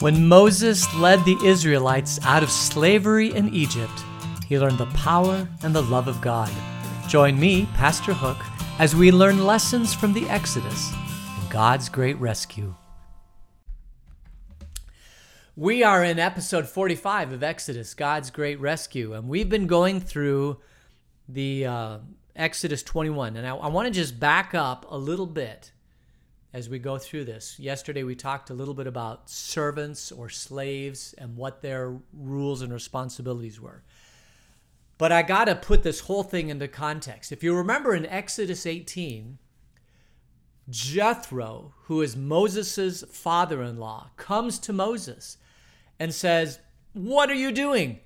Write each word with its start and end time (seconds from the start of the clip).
When 0.00 0.28
Moses 0.28 0.86
led 0.94 1.24
the 1.24 1.36
Israelites 1.44 2.20
out 2.22 2.44
of 2.44 2.52
slavery 2.52 3.34
in 3.34 3.52
Egypt, 3.52 4.04
he 4.46 4.56
learned 4.56 4.78
the 4.78 4.86
power 4.86 5.48
and 5.64 5.74
the 5.74 5.82
love 5.82 6.06
of 6.06 6.20
God. 6.20 6.52
Join 7.08 7.36
me, 7.36 7.66
Pastor 7.74 8.12
Hook, 8.12 8.36
as 8.78 8.94
we 8.94 9.10
learn 9.10 9.44
lessons 9.44 9.92
from 9.92 10.12
the 10.12 10.28
Exodus 10.28 10.92
and 11.40 11.50
God's 11.50 11.88
great 11.88 12.16
rescue. 12.20 12.76
We 15.56 15.82
are 15.82 16.04
in 16.04 16.20
episode 16.20 16.68
45 16.68 17.32
of 17.32 17.42
Exodus, 17.42 17.94
God's 17.94 18.30
Great 18.30 18.60
Rescue, 18.60 19.14
and 19.14 19.28
we've 19.28 19.48
been 19.48 19.66
going 19.66 19.98
through 20.00 20.60
the 21.28 21.66
uh, 21.66 21.98
Exodus 22.36 22.84
21. 22.84 23.36
And 23.36 23.44
I, 23.44 23.56
I 23.56 23.66
want 23.66 23.88
to 23.88 23.92
just 23.92 24.20
back 24.20 24.54
up 24.54 24.86
a 24.88 24.96
little 24.96 25.26
bit 25.26 25.72
as 26.58 26.68
we 26.68 26.80
go 26.80 26.98
through 26.98 27.24
this. 27.24 27.56
Yesterday, 27.58 28.02
we 28.02 28.16
talked 28.16 28.50
a 28.50 28.54
little 28.54 28.74
bit 28.74 28.88
about 28.88 29.30
servants 29.30 30.10
or 30.10 30.28
slaves 30.28 31.14
and 31.16 31.36
what 31.36 31.62
their 31.62 31.96
rules 32.12 32.62
and 32.62 32.72
responsibilities 32.72 33.60
were. 33.60 33.84
But 34.98 35.12
I 35.12 35.22
got 35.22 35.44
to 35.44 35.54
put 35.54 35.84
this 35.84 36.00
whole 36.00 36.24
thing 36.24 36.48
into 36.48 36.66
context. 36.66 37.30
If 37.30 37.44
you 37.44 37.54
remember 37.54 37.94
in 37.94 38.04
Exodus 38.04 38.66
18, 38.66 39.38
Jethro, 40.68 41.74
who 41.84 42.02
is 42.02 42.16
Moses' 42.16 43.04
father 43.08 43.62
in 43.62 43.78
law, 43.78 44.10
comes 44.16 44.58
to 44.58 44.72
Moses 44.72 45.38
and 46.00 46.12
says, 46.12 46.58
What 46.92 47.30
are 47.30 47.34
you 47.34 47.52
doing? 47.52 48.00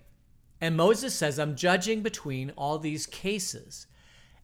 And 0.61 0.77
Moses 0.77 1.15
says, 1.15 1.39
I'm 1.39 1.57
judging 1.57 2.03
between 2.03 2.51
all 2.51 2.79
these 2.79 3.07
cases. 3.07 3.87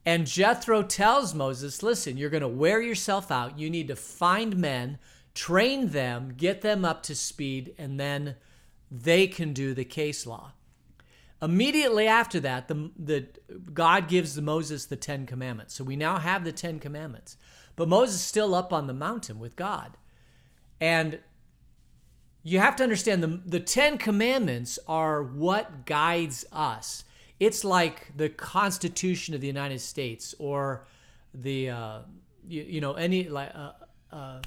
And 0.09 0.27
Jethro 0.27 0.83
tells 0.83 1.35
Moses, 1.35 1.83
Listen, 1.83 2.17
you're 2.17 2.31
going 2.31 2.41
to 2.41 2.49
wear 2.49 2.81
yourself 2.81 3.31
out. 3.31 3.59
You 3.59 3.69
need 3.69 3.89
to 3.89 3.95
find 3.95 4.57
men, 4.57 4.99
train 5.35 5.91
them, 5.91 6.33
get 6.35 6.63
them 6.63 6.83
up 6.83 7.03
to 7.03 7.15
speed, 7.15 7.75
and 7.77 8.01
then 8.01 8.37
they 8.91 9.27
can 9.27 9.53
do 9.53 9.75
the 9.75 9.85
case 9.85 10.27
law. 10.27 10.53
Immediately 11.43 12.07
after 12.07 12.41
that, 12.41 12.69
the, 12.69 12.91
the, 12.99 13.27
God 13.75 14.09
gives 14.09 14.41
Moses 14.41 14.87
the 14.87 14.97
Ten 14.97 15.27
Commandments. 15.27 15.75
So 15.75 15.85
we 15.85 15.95
now 15.95 16.17
have 16.17 16.43
the 16.43 16.53
Ten 16.53 16.79
Commandments. 16.79 17.37
But 17.77 17.91
Moses 17.91 18.15
is 18.15 18.23
still 18.23 18.55
up 18.55 18.73
on 18.73 18.87
the 18.87 18.95
mountain 18.95 19.39
with 19.39 19.57
God. 19.57 19.99
And 20.81 21.19
you 22.43 22.61
have 22.61 22.77
to 22.77 22.83
understand 22.83 23.23
the, 23.23 23.43
the 23.45 23.61
Ten 23.61 23.99
Commandments 23.99 24.79
are 24.89 25.23
what 25.23 25.85
guides 25.85 26.47
us. 26.51 27.05
It's 27.41 27.65
like 27.65 28.17
the 28.17 28.29
Constitution 28.29 29.35
of 29.35 29.41
the 29.41 29.47
United 29.47 29.81
States 29.81 30.35
or 30.39 30.87
the, 31.33 31.71
uh, 31.71 31.99
you, 32.47 32.63
you, 32.63 32.81
know, 32.81 32.95
any, 32.95 33.29
like, 33.29 33.53
uh, 33.55 33.73
uh, 34.13 34.41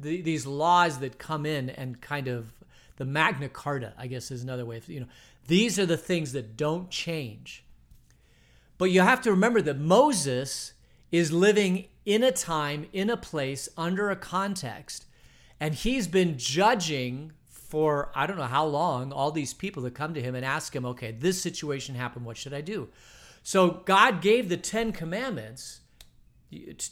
the, 0.00 0.20
these 0.22 0.46
laws 0.46 0.98
that 0.98 1.18
come 1.18 1.46
in 1.46 1.70
and 1.70 2.00
kind 2.00 2.28
of 2.28 2.52
the 2.96 3.04
Magna 3.04 3.48
Carta, 3.48 3.92
I 3.98 4.06
guess 4.06 4.30
is 4.30 4.42
another 4.42 4.64
way 4.64 4.76
of, 4.76 4.88
you 4.88 5.00
know, 5.00 5.06
these 5.48 5.78
are 5.78 5.86
the 5.86 5.96
things 5.96 6.32
that 6.32 6.56
don't 6.56 6.90
change. 6.90 7.64
But 8.78 8.90
you 8.90 9.00
have 9.00 9.20
to 9.22 9.30
remember 9.30 9.62
that 9.62 9.78
Moses 9.78 10.74
is 11.10 11.32
living 11.32 11.86
in 12.04 12.22
a 12.22 12.32
time, 12.32 12.86
in 12.92 13.10
a 13.10 13.16
place, 13.16 13.68
under 13.76 14.10
a 14.10 14.16
context, 14.16 15.06
and 15.58 15.74
he's 15.74 16.06
been 16.06 16.36
judging 16.36 17.32
for 17.68 18.10
I 18.14 18.26
don't 18.26 18.36
know 18.36 18.44
how 18.44 18.64
long 18.64 19.12
all 19.12 19.30
these 19.30 19.54
people 19.54 19.82
that 19.84 19.94
come 19.94 20.14
to 20.14 20.22
him 20.22 20.34
and 20.34 20.44
ask 20.44 20.74
him, 20.74 20.86
okay, 20.86 21.12
this 21.12 21.40
situation 21.40 21.94
happened, 21.94 22.24
what 22.24 22.36
should 22.36 22.54
I 22.54 22.60
do? 22.60 22.88
So 23.42 23.82
God 23.84 24.22
gave 24.22 24.48
the 24.48 24.56
Ten 24.56 24.92
Commandments 24.92 25.80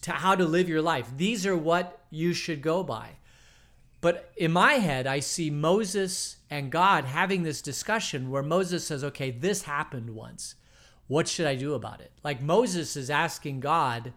to 0.02 0.12
how 0.12 0.34
to 0.34 0.44
live 0.44 0.68
your 0.68 0.82
life. 0.82 1.10
These 1.16 1.46
are 1.46 1.56
what 1.56 2.00
you 2.10 2.32
should 2.32 2.60
go 2.62 2.82
by. 2.82 3.10
But 4.00 4.32
in 4.36 4.52
my 4.52 4.74
head, 4.74 5.06
I 5.06 5.20
see 5.20 5.48
Moses 5.48 6.36
and 6.50 6.70
God 6.70 7.04
having 7.04 7.42
this 7.42 7.62
discussion 7.62 8.30
where 8.30 8.42
Moses 8.42 8.86
says, 8.86 9.02
okay, 9.02 9.30
this 9.30 9.62
happened 9.62 10.10
once. 10.10 10.56
What 11.06 11.28
should 11.28 11.46
I 11.46 11.54
do 11.54 11.74
about 11.74 12.00
it? 12.00 12.12
Like 12.22 12.42
Moses 12.42 12.96
is 12.96 13.10
asking 13.10 13.60
God, 13.60 14.12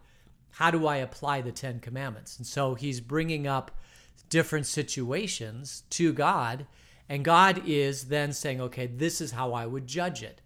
how 0.52 0.72
do 0.72 0.88
I 0.88 0.98
apply 0.98 1.42
the 1.42 1.52
Ten 1.52 1.80
Commandments? 1.80 2.38
And 2.38 2.46
so 2.46 2.74
he's 2.74 3.00
bringing 3.00 3.48
up 3.48 3.72
different 4.30 4.66
situations 4.66 5.84
to 5.92 6.14
God. 6.14 6.66
And 7.10 7.24
God 7.24 7.62
is 7.66 8.06
then 8.06 8.34
saying, 8.34 8.60
okay, 8.62 8.88
this 8.88 9.22
is 9.22 9.32
how 9.32 9.54
I 9.54 9.66
would 9.66 9.88
judge 9.88 10.22
it. 10.22 10.42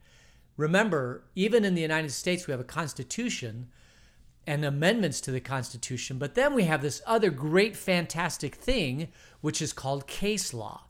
Remember, 0.57 1.23
even 1.35 1.65
in 1.65 1.75
the 1.75 1.81
United 1.81 2.11
States, 2.11 2.45
we 2.45 2.51
have 2.51 2.59
a 2.59 2.65
constitution 2.65 3.69
and 4.45 4.65
amendments 4.65 5.21
to 5.21 5.31
the 5.31 5.39
Constitution, 5.39 6.17
but 6.17 6.35
then 6.35 6.53
we 6.53 6.63
have 6.63 6.81
this 6.81 7.01
other 7.05 7.29
great, 7.29 7.75
fantastic 7.75 8.55
thing, 8.55 9.07
which 9.41 9.61
is 9.61 9.73
called 9.73 10.07
case 10.07 10.53
law. 10.53 10.85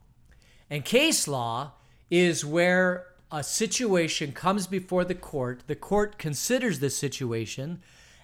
And 0.69 0.85
case 0.85 1.27
law 1.27 1.73
is 2.09 2.45
where 2.45 3.07
a 3.31 3.43
situation 3.43 4.31
comes 4.31 4.67
before 4.67 5.05
the 5.05 5.15
court, 5.15 5.63
the 5.67 5.75
court 5.75 6.17
considers 6.17 6.79
the 6.79 6.89
situation, 6.89 7.81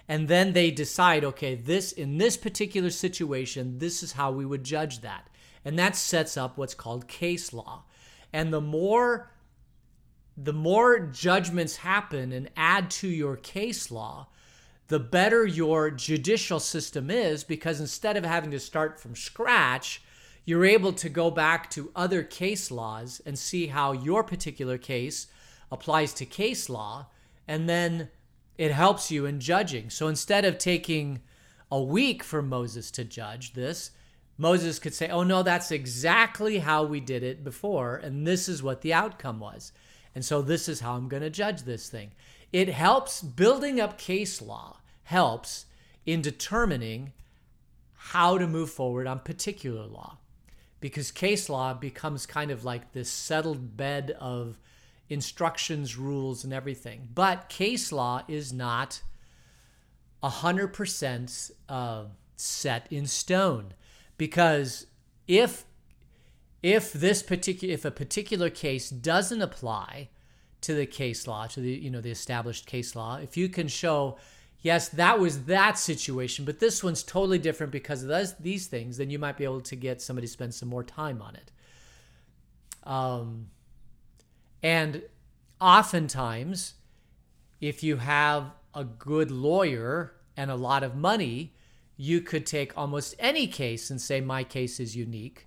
and 0.08 0.26
then 0.26 0.52
they 0.52 0.70
decide 0.70 1.24
okay 1.24 1.54
this 1.54 1.92
in 1.92 2.18
this 2.18 2.36
particular 2.36 2.90
situation 2.90 3.78
this 3.78 4.02
is 4.02 4.12
how 4.12 4.30
we 4.30 4.44
would 4.44 4.64
judge 4.64 5.00
that. 5.00 5.28
And 5.64 5.78
that 5.78 5.96
sets 5.96 6.36
up 6.36 6.56
what's 6.56 6.74
called 6.74 7.08
case 7.08 7.52
law. 7.52 7.84
And 8.32 8.52
the 8.52 8.60
more 8.60 9.30
the 10.36 10.52
more 10.52 11.00
judgments 11.00 11.76
happen 11.76 12.32
and 12.32 12.48
add 12.56 12.90
to 12.90 13.08
your 13.08 13.36
case 13.36 13.90
law 13.90 14.28
the 14.86 15.00
better 15.00 15.44
your 15.44 15.90
judicial 15.90 16.60
system 16.60 17.10
is 17.10 17.44
because 17.44 17.80
instead 17.80 18.16
of 18.16 18.24
having 18.24 18.50
to 18.52 18.60
start 18.60 18.98
from 18.98 19.14
scratch 19.14 20.00
you're 20.48 20.64
able 20.64 20.94
to 20.94 21.10
go 21.10 21.30
back 21.30 21.68
to 21.68 21.92
other 21.94 22.22
case 22.22 22.70
laws 22.70 23.20
and 23.26 23.38
see 23.38 23.66
how 23.66 23.92
your 23.92 24.24
particular 24.24 24.78
case 24.78 25.26
applies 25.70 26.14
to 26.14 26.24
case 26.24 26.70
law. 26.70 27.06
And 27.46 27.68
then 27.68 28.08
it 28.58 28.72
helps 28.72 29.10
you 29.10 29.24
in 29.24 29.40
judging. 29.40 29.88
So 29.88 30.08
instead 30.08 30.44
of 30.44 30.58
taking 30.58 31.20
a 31.70 31.80
week 31.80 32.24
for 32.24 32.42
Moses 32.42 32.90
to 32.90 33.04
judge 33.04 33.54
this, 33.54 33.92
Moses 34.36 34.78
could 34.78 34.94
say, 34.94 35.08
Oh, 35.08 35.22
no, 35.22 35.42
that's 35.42 35.70
exactly 35.70 36.58
how 36.58 36.84
we 36.84 37.00
did 37.00 37.22
it 37.22 37.44
before, 37.44 37.96
and 37.96 38.26
this 38.26 38.48
is 38.48 38.62
what 38.62 38.82
the 38.82 38.92
outcome 38.92 39.40
was. 39.40 39.72
And 40.14 40.24
so 40.24 40.42
this 40.42 40.68
is 40.68 40.80
how 40.80 40.94
I'm 40.94 41.08
going 41.08 41.22
to 41.22 41.30
judge 41.30 41.62
this 41.62 41.88
thing. 41.88 42.12
It 42.52 42.68
helps 42.68 43.22
building 43.22 43.80
up 43.80 43.98
case 43.98 44.42
law, 44.42 44.78
helps 45.04 45.66
in 46.06 46.22
determining 46.22 47.12
how 47.94 48.38
to 48.38 48.46
move 48.46 48.70
forward 48.70 49.06
on 49.06 49.20
particular 49.20 49.84
law. 49.84 50.18
Because 50.80 51.10
case 51.10 51.48
law 51.48 51.74
becomes 51.74 52.24
kind 52.24 52.50
of 52.50 52.64
like 52.64 52.92
this 52.92 53.10
settled 53.10 53.76
bed 53.76 54.16
of 54.18 54.58
instructions, 55.08 55.96
rules, 55.96 56.44
and 56.44 56.52
everything. 56.52 57.08
But 57.14 57.48
case 57.48 57.92
law 57.92 58.22
is 58.28 58.52
not 58.52 59.02
100% 60.22 61.50
uh, 61.68 62.04
set 62.36 62.86
in 62.90 63.06
stone 63.06 63.74
because 64.16 64.86
if 65.26 65.64
if 66.62 66.92
this 66.92 67.22
particular 67.22 67.72
if 67.72 67.84
a 67.84 67.90
particular 67.90 68.50
case 68.50 68.90
doesn't 68.90 69.42
apply 69.42 70.08
to 70.60 70.74
the 70.74 70.86
case 70.86 71.26
law 71.26 71.46
to 71.46 71.60
the 71.60 71.70
you 71.70 71.90
know 71.90 72.00
the 72.00 72.10
established 72.10 72.66
case 72.66 72.96
law 72.96 73.16
if 73.16 73.36
you 73.36 73.48
can 73.48 73.68
show 73.68 74.16
yes 74.60 74.88
that 74.88 75.18
was 75.20 75.44
that 75.44 75.78
situation 75.78 76.44
but 76.44 76.58
this 76.58 76.82
one's 76.82 77.02
totally 77.02 77.38
different 77.38 77.70
because 77.72 78.02
of 78.02 78.08
those, 78.08 78.34
these 78.34 78.66
things 78.66 78.96
then 78.96 79.10
you 79.10 79.18
might 79.18 79.36
be 79.36 79.44
able 79.44 79.60
to 79.60 79.76
get 79.76 80.02
somebody 80.02 80.26
to 80.26 80.32
spend 80.32 80.52
some 80.52 80.68
more 80.68 80.84
time 80.84 81.22
on 81.22 81.36
it 81.36 81.52
um, 82.84 83.46
and 84.62 85.02
oftentimes, 85.60 86.74
if 87.60 87.82
you 87.82 87.96
have 87.96 88.52
a 88.74 88.84
good 88.84 89.30
lawyer 89.30 90.14
and 90.36 90.50
a 90.50 90.56
lot 90.56 90.82
of 90.82 90.94
money, 90.94 91.54
you 91.96 92.20
could 92.20 92.46
take 92.46 92.76
almost 92.76 93.14
any 93.18 93.46
case 93.46 93.90
and 93.90 94.00
say, 94.00 94.20
My 94.20 94.44
case 94.44 94.78
is 94.80 94.96
unique. 94.96 95.46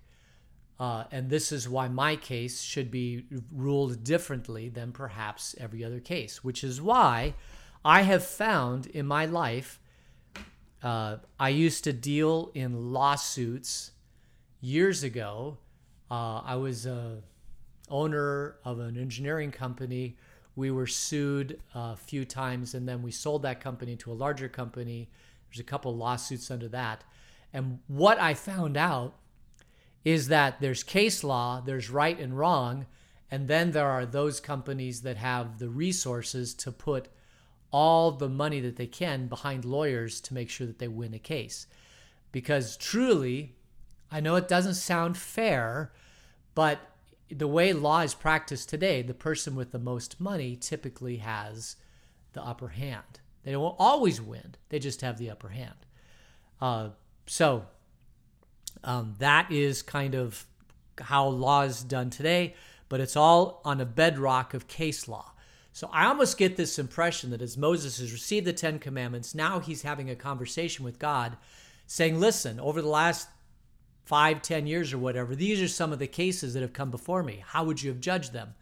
Uh, 0.78 1.04
and 1.12 1.30
this 1.30 1.52
is 1.52 1.68
why 1.68 1.86
my 1.86 2.16
case 2.16 2.60
should 2.60 2.90
be 2.90 3.24
ruled 3.52 4.02
differently 4.02 4.68
than 4.68 4.90
perhaps 4.90 5.54
every 5.58 5.84
other 5.84 6.00
case, 6.00 6.42
which 6.42 6.64
is 6.64 6.80
why 6.80 7.34
I 7.84 8.02
have 8.02 8.24
found 8.24 8.86
in 8.86 9.06
my 9.06 9.26
life, 9.26 9.78
uh, 10.82 11.18
I 11.38 11.50
used 11.50 11.84
to 11.84 11.92
deal 11.92 12.50
in 12.54 12.92
lawsuits 12.92 13.92
years 14.60 15.02
ago. 15.02 15.58
Uh, 16.10 16.42
I 16.44 16.56
was 16.56 16.84
a 16.84 17.22
owner 17.88 18.56
of 18.64 18.78
an 18.78 18.96
engineering 18.96 19.50
company. 19.50 20.16
We 20.54 20.70
were 20.70 20.86
sued 20.86 21.60
a 21.74 21.96
few 21.96 22.24
times 22.24 22.74
and 22.74 22.88
then 22.88 23.02
we 23.02 23.10
sold 23.10 23.42
that 23.42 23.60
company 23.60 23.96
to 23.96 24.12
a 24.12 24.14
larger 24.14 24.48
company. 24.48 25.10
There's 25.48 25.60
a 25.60 25.64
couple 25.64 25.96
lawsuits 25.96 26.50
under 26.50 26.68
that. 26.68 27.04
And 27.52 27.80
what 27.86 28.18
I 28.20 28.34
found 28.34 28.76
out 28.76 29.16
is 30.04 30.28
that 30.28 30.60
there's 30.60 30.82
case 30.82 31.22
law, 31.22 31.60
there's 31.60 31.90
right 31.90 32.18
and 32.18 32.36
wrong, 32.36 32.86
and 33.30 33.48
then 33.48 33.70
there 33.70 33.88
are 33.88 34.04
those 34.04 34.40
companies 34.40 35.02
that 35.02 35.16
have 35.16 35.58
the 35.58 35.68
resources 35.68 36.54
to 36.54 36.72
put 36.72 37.08
all 37.70 38.10
the 38.10 38.28
money 38.28 38.60
that 38.60 38.76
they 38.76 38.86
can 38.86 39.26
behind 39.26 39.64
lawyers 39.64 40.20
to 40.20 40.34
make 40.34 40.50
sure 40.50 40.66
that 40.66 40.78
they 40.78 40.88
win 40.88 41.14
a 41.14 41.18
case. 41.18 41.66
Because 42.30 42.76
truly, 42.76 43.54
I 44.10 44.20
know 44.20 44.36
it 44.36 44.48
doesn't 44.48 44.74
sound 44.74 45.16
fair, 45.16 45.92
But 46.54 46.80
the 47.32 47.48
way 47.48 47.72
law 47.72 48.00
is 48.00 48.14
practiced 48.14 48.68
today, 48.68 49.02
the 49.02 49.14
person 49.14 49.54
with 49.54 49.72
the 49.72 49.78
most 49.78 50.20
money 50.20 50.56
typically 50.56 51.16
has 51.18 51.76
the 52.32 52.42
upper 52.42 52.68
hand. 52.68 53.20
They 53.44 53.52
don't 53.52 53.74
always 53.78 54.20
win, 54.20 54.54
they 54.68 54.78
just 54.78 55.00
have 55.00 55.18
the 55.18 55.30
upper 55.30 55.48
hand. 55.48 55.74
Uh, 56.60 56.90
so 57.26 57.66
um, 58.84 59.14
that 59.18 59.50
is 59.50 59.82
kind 59.82 60.14
of 60.14 60.46
how 61.00 61.26
law 61.26 61.62
is 61.62 61.82
done 61.82 62.10
today, 62.10 62.54
but 62.88 63.00
it's 63.00 63.16
all 63.16 63.60
on 63.64 63.80
a 63.80 63.86
bedrock 63.86 64.54
of 64.54 64.68
case 64.68 65.08
law. 65.08 65.32
So 65.72 65.88
I 65.92 66.06
almost 66.06 66.36
get 66.36 66.56
this 66.56 66.78
impression 66.78 67.30
that 67.30 67.40
as 67.40 67.56
Moses 67.56 67.98
has 67.98 68.12
received 68.12 68.46
the 68.46 68.52
Ten 68.52 68.78
Commandments, 68.78 69.34
now 69.34 69.58
he's 69.58 69.82
having 69.82 70.10
a 70.10 70.14
conversation 70.14 70.84
with 70.84 70.98
God, 70.98 71.38
saying, 71.86 72.20
Listen, 72.20 72.60
over 72.60 72.82
the 72.82 72.88
last 72.88 73.28
five, 74.04 74.42
ten 74.42 74.66
years 74.66 74.92
or 74.92 74.98
whatever, 74.98 75.34
these 75.34 75.60
are 75.60 75.68
some 75.68 75.92
of 75.92 75.98
the 75.98 76.06
cases 76.06 76.54
that 76.54 76.62
have 76.62 76.72
come 76.72 76.90
before 76.90 77.22
me. 77.22 77.42
How 77.46 77.64
would 77.64 77.82
you 77.82 77.90
have 77.90 78.00
judged 78.00 78.32
them? 78.32 78.54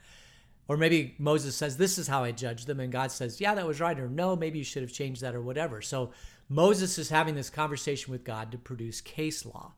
Or 0.69 0.77
maybe 0.77 1.17
Moses 1.19 1.57
says, 1.57 1.77
This 1.77 1.99
is 1.99 2.07
how 2.07 2.23
I 2.23 2.31
judged 2.31 2.69
them. 2.69 2.79
And 2.79 2.93
God 2.93 3.11
says, 3.11 3.41
Yeah, 3.41 3.57
that 3.57 3.67
was 3.67 3.81
right. 3.81 3.99
Or 3.99 4.09
no, 4.09 4.37
maybe 4.37 4.59
you 4.59 4.65
should 4.65 4.83
have 4.83 4.93
changed 4.93 5.21
that 5.21 5.35
or 5.35 5.43
whatever. 5.43 5.83
So 5.83 6.13
Moses 6.49 6.97
is 6.99 7.11
having 7.11 7.35
this 7.35 7.51
conversation 7.51 8.13
with 8.13 8.23
God 8.23 8.53
to 8.53 8.59
produce 8.59 9.01
case 9.01 9.45
law. 9.45 9.73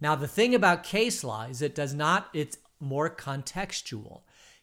Now, 0.00 0.14
the 0.14 0.28
thing 0.28 0.54
about 0.54 0.84
case 0.84 1.24
law 1.24 1.44
is 1.44 1.62
it 1.62 1.74
does 1.74 1.94
not, 1.94 2.28
it's 2.34 2.58
more 2.80 3.08
contextual. 3.08 4.22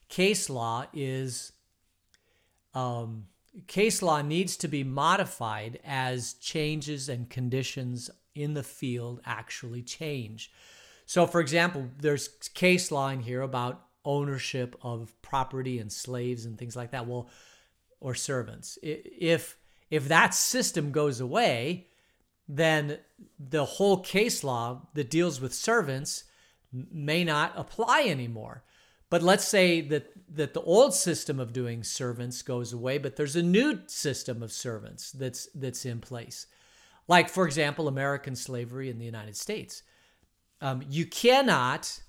Case 0.10 0.50
law 0.50 0.86
is, 0.94 1.54
um, 2.74 3.26
case 3.68 4.02
law 4.02 4.22
needs 4.22 4.58
to 4.58 4.68
be 4.68 4.84
modified 4.84 5.80
as 5.86 6.34
changes 6.34 7.10
and 7.10 7.30
conditions 7.30 8.10
in 8.36 8.54
the 8.54 8.64
field 8.64 9.22
actually 9.26 9.82
change. 9.82 10.52
So, 11.06 11.26
for 11.26 11.42
example, 11.42 11.90
there's 12.00 12.28
case 12.54 12.92
law 12.92 13.10
in 13.10 13.22
here 13.22 13.42
about 13.42 13.86
ownership 14.06 14.76
of 14.82 15.14
property 15.22 15.80
and 15.80 15.92
slaves 15.92 16.46
and 16.46 16.58
things 16.58 16.76
like 16.76 16.92
that. 16.92 17.08
Well, 17.08 17.30
or 18.00 18.16
servants. 18.16 18.78
If 18.82 19.58
if 19.90 20.08
that 20.08 20.34
system 20.34 20.92
goes 20.92 21.20
away, 21.20 21.88
then 22.48 23.00
the 23.40 23.66
whole 23.66 24.02
case 24.02 24.44
law 24.44 24.88
that 24.94 25.10
deals 25.10 25.42
with 25.42 25.54
servants 25.54 26.26
may 26.72 27.24
not 27.24 27.54
apply 27.56 28.04
anymore. 28.04 28.64
But 29.10 29.24
let's 29.24 29.48
say 29.48 29.82
that 29.82 30.12
that 30.36 30.54
the 30.54 30.62
old 30.62 30.94
system 30.94 31.40
of 31.40 31.54
doing 31.54 31.84
servants 31.84 32.42
goes 32.42 32.72
away, 32.72 33.00
but 33.00 33.16
there's 33.16 33.36
a 33.36 33.44
new 33.44 33.80
system 33.88 34.44
of 34.44 34.52
servants 34.52 35.12
that's 35.12 35.48
that's 35.56 35.86
in 35.86 36.00
place. 36.00 36.46
Like 37.10 37.28
for 37.28 37.46
example, 37.46 37.90
American 37.90 38.36
slavery 38.36 38.90
in 38.90 39.00
the 39.00 39.06
United 39.06 39.36
States. 39.36 39.84
Um, 40.62 40.84
you 40.88 41.06
cannot, 41.06 42.02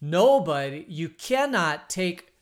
nobody, 0.00 0.86
you 0.88 1.08
cannot 1.08 1.90
take 1.90 2.32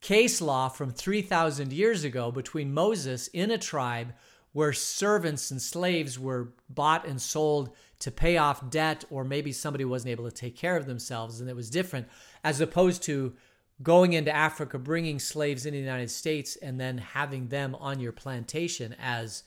case 0.00 0.40
law 0.40 0.68
from 0.68 0.90
3,000 0.90 1.72
years 1.72 2.02
ago 2.02 2.32
between 2.32 2.72
Moses 2.72 3.28
in 3.28 3.50
a 3.50 3.58
tribe 3.58 4.14
where 4.52 4.72
servants 4.72 5.50
and 5.50 5.60
slaves 5.60 6.18
were 6.18 6.54
bought 6.68 7.06
and 7.06 7.20
sold 7.20 7.74
to 7.98 8.10
pay 8.10 8.36
off 8.36 8.70
debt, 8.70 9.04
or 9.10 9.22
maybe 9.22 9.52
somebody 9.52 9.84
wasn't 9.84 10.10
able 10.10 10.24
to 10.24 10.34
take 10.34 10.56
care 10.56 10.76
of 10.76 10.86
themselves 10.86 11.40
and 11.40 11.48
it 11.48 11.56
was 11.56 11.70
different, 11.70 12.08
as 12.42 12.60
opposed 12.60 13.02
to 13.02 13.34
going 13.82 14.12
into 14.14 14.34
Africa, 14.34 14.78
bringing 14.78 15.18
slaves 15.18 15.66
into 15.66 15.76
the 15.76 15.84
United 15.84 16.10
States, 16.10 16.56
and 16.56 16.80
then 16.80 16.98
having 16.98 17.48
them 17.48 17.74
on 17.76 18.00
your 18.00 18.12
plantation 18.12 18.94
as 18.98 19.42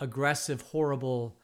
aggressive, 0.00 0.60
horrible 0.62 1.38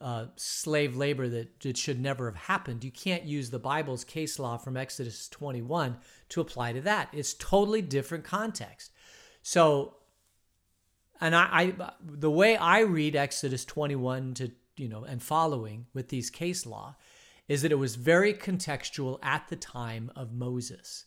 uh, 0.00 0.26
slave 0.36 0.96
labor 0.96 1.28
that, 1.28 1.60
that 1.60 1.76
should 1.76 2.00
never 2.00 2.26
have 2.26 2.42
happened. 2.42 2.84
You 2.84 2.90
can't 2.90 3.24
use 3.24 3.50
the 3.50 3.58
Bible's 3.58 4.04
case 4.04 4.38
law 4.38 4.56
from 4.56 4.76
Exodus 4.76 5.28
21 5.28 5.96
to 6.30 6.40
apply 6.40 6.72
to 6.74 6.80
that. 6.82 7.08
It's 7.12 7.34
totally 7.34 7.82
different 7.82 8.24
context. 8.24 8.92
So 9.42 9.96
and 11.20 11.34
I, 11.34 11.48
I 11.50 11.92
the 12.00 12.30
way 12.30 12.56
I 12.56 12.80
read 12.80 13.16
Exodus 13.16 13.64
21 13.64 14.34
to 14.34 14.52
you 14.76 14.88
know 14.88 15.04
and 15.04 15.22
following 15.22 15.86
with 15.94 16.08
these 16.08 16.30
case 16.30 16.66
law 16.66 16.96
is 17.48 17.62
that 17.62 17.72
it 17.72 17.76
was 17.76 17.94
very 17.94 18.34
contextual 18.34 19.18
at 19.22 19.48
the 19.48 19.56
time 19.56 20.10
of 20.16 20.32
Moses 20.32 21.04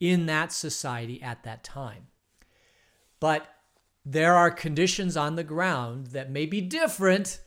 in 0.00 0.26
that 0.26 0.52
society 0.52 1.22
at 1.22 1.42
that 1.44 1.62
time. 1.62 2.08
But 3.20 3.46
there 4.06 4.34
are 4.34 4.50
conditions 4.50 5.16
on 5.16 5.36
the 5.36 5.44
ground 5.44 6.06
that 6.08 6.30
may 6.30 6.46
be 6.46 6.62
different 6.62 7.40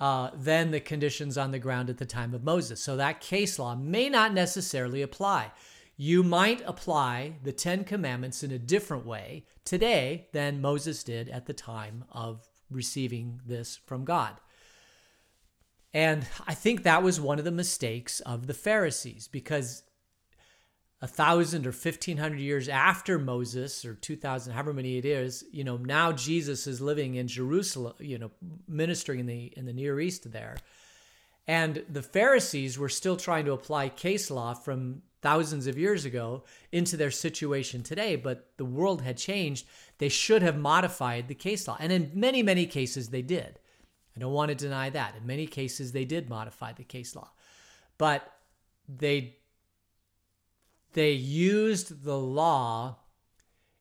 uh, 0.00 0.30
than 0.34 0.72
the 0.72 0.80
conditions 0.80 1.38
on 1.38 1.52
the 1.52 1.58
ground 1.58 1.90
at 1.90 1.98
the 1.98 2.06
time 2.06 2.34
of 2.34 2.42
Moses. 2.42 2.82
So 2.82 2.96
that 2.96 3.20
case 3.20 3.58
law 3.58 3.76
may 3.76 4.08
not 4.08 4.32
necessarily 4.32 5.02
apply 5.02 5.52
you 6.00 6.22
might 6.22 6.62
apply 6.64 7.34
the 7.42 7.52
Ten 7.52 7.84
Commandments 7.84 8.42
in 8.42 8.50
a 8.50 8.58
different 8.58 9.04
way 9.04 9.44
today 9.66 10.28
than 10.32 10.62
Moses 10.62 11.04
did 11.04 11.28
at 11.28 11.44
the 11.44 11.52
time 11.52 12.06
of 12.10 12.48
receiving 12.70 13.42
this 13.44 13.78
from 13.84 14.06
God. 14.06 14.40
And 15.92 16.26
I 16.46 16.54
think 16.54 16.84
that 16.84 17.02
was 17.02 17.20
one 17.20 17.38
of 17.38 17.44
the 17.44 17.50
mistakes 17.50 18.20
of 18.20 18.46
the 18.46 18.54
Pharisees 18.54 19.28
because 19.28 19.82
a 21.02 21.06
thousand 21.06 21.66
or 21.66 21.72
fifteen 21.72 22.18
hundred 22.18 22.40
years 22.40 22.68
after 22.68 23.18
Moses 23.18 23.84
or 23.84 23.94
two 23.94 24.16
thousand, 24.16 24.52
however 24.52 24.74
many 24.74 24.98
it 24.98 25.04
is, 25.04 25.44
you 25.50 25.64
know, 25.64 25.76
now 25.76 26.12
Jesus 26.12 26.66
is 26.66 26.80
living 26.80 27.14
in 27.14 27.26
Jerusalem, 27.26 27.94
you 27.98 28.18
know, 28.18 28.30
ministering 28.68 29.20
in 29.20 29.26
the 29.26 29.52
in 29.56 29.64
the 29.66 29.72
Near 29.72 29.98
East 30.00 30.30
there. 30.30 30.56
And 31.46 31.84
the 31.88 32.02
Pharisees 32.02 32.78
were 32.78 32.88
still 32.88 33.16
trying 33.16 33.46
to 33.46 33.52
apply 33.52 33.88
case 33.88 34.30
law 34.30 34.54
from 34.54 35.02
thousands 35.22 35.66
of 35.66 35.76
years 35.76 36.04
ago 36.04 36.44
into 36.70 36.96
their 36.96 37.10
situation 37.10 37.82
today, 37.82 38.14
but 38.16 38.52
the 38.56 38.64
world 38.64 39.02
had 39.02 39.16
changed. 39.16 39.66
They 39.98 40.08
should 40.08 40.42
have 40.42 40.56
modified 40.56 41.28
the 41.28 41.34
case 41.34 41.66
law. 41.66 41.76
And 41.80 41.92
in 41.92 42.12
many, 42.14 42.42
many 42.42 42.66
cases, 42.66 43.08
they 43.08 43.22
did. 43.22 43.58
I 44.16 44.20
don't 44.20 44.32
want 44.32 44.50
to 44.50 44.54
deny 44.54 44.90
that. 44.90 45.16
In 45.16 45.26
many 45.26 45.46
cases, 45.46 45.92
they 45.92 46.04
did 46.04 46.30
modify 46.30 46.72
the 46.72 46.84
case 46.84 47.16
law. 47.16 47.30
But 47.98 48.30
they 48.88 49.36
they 50.92 51.12
used 51.12 52.04
the 52.04 52.18
law 52.18 52.96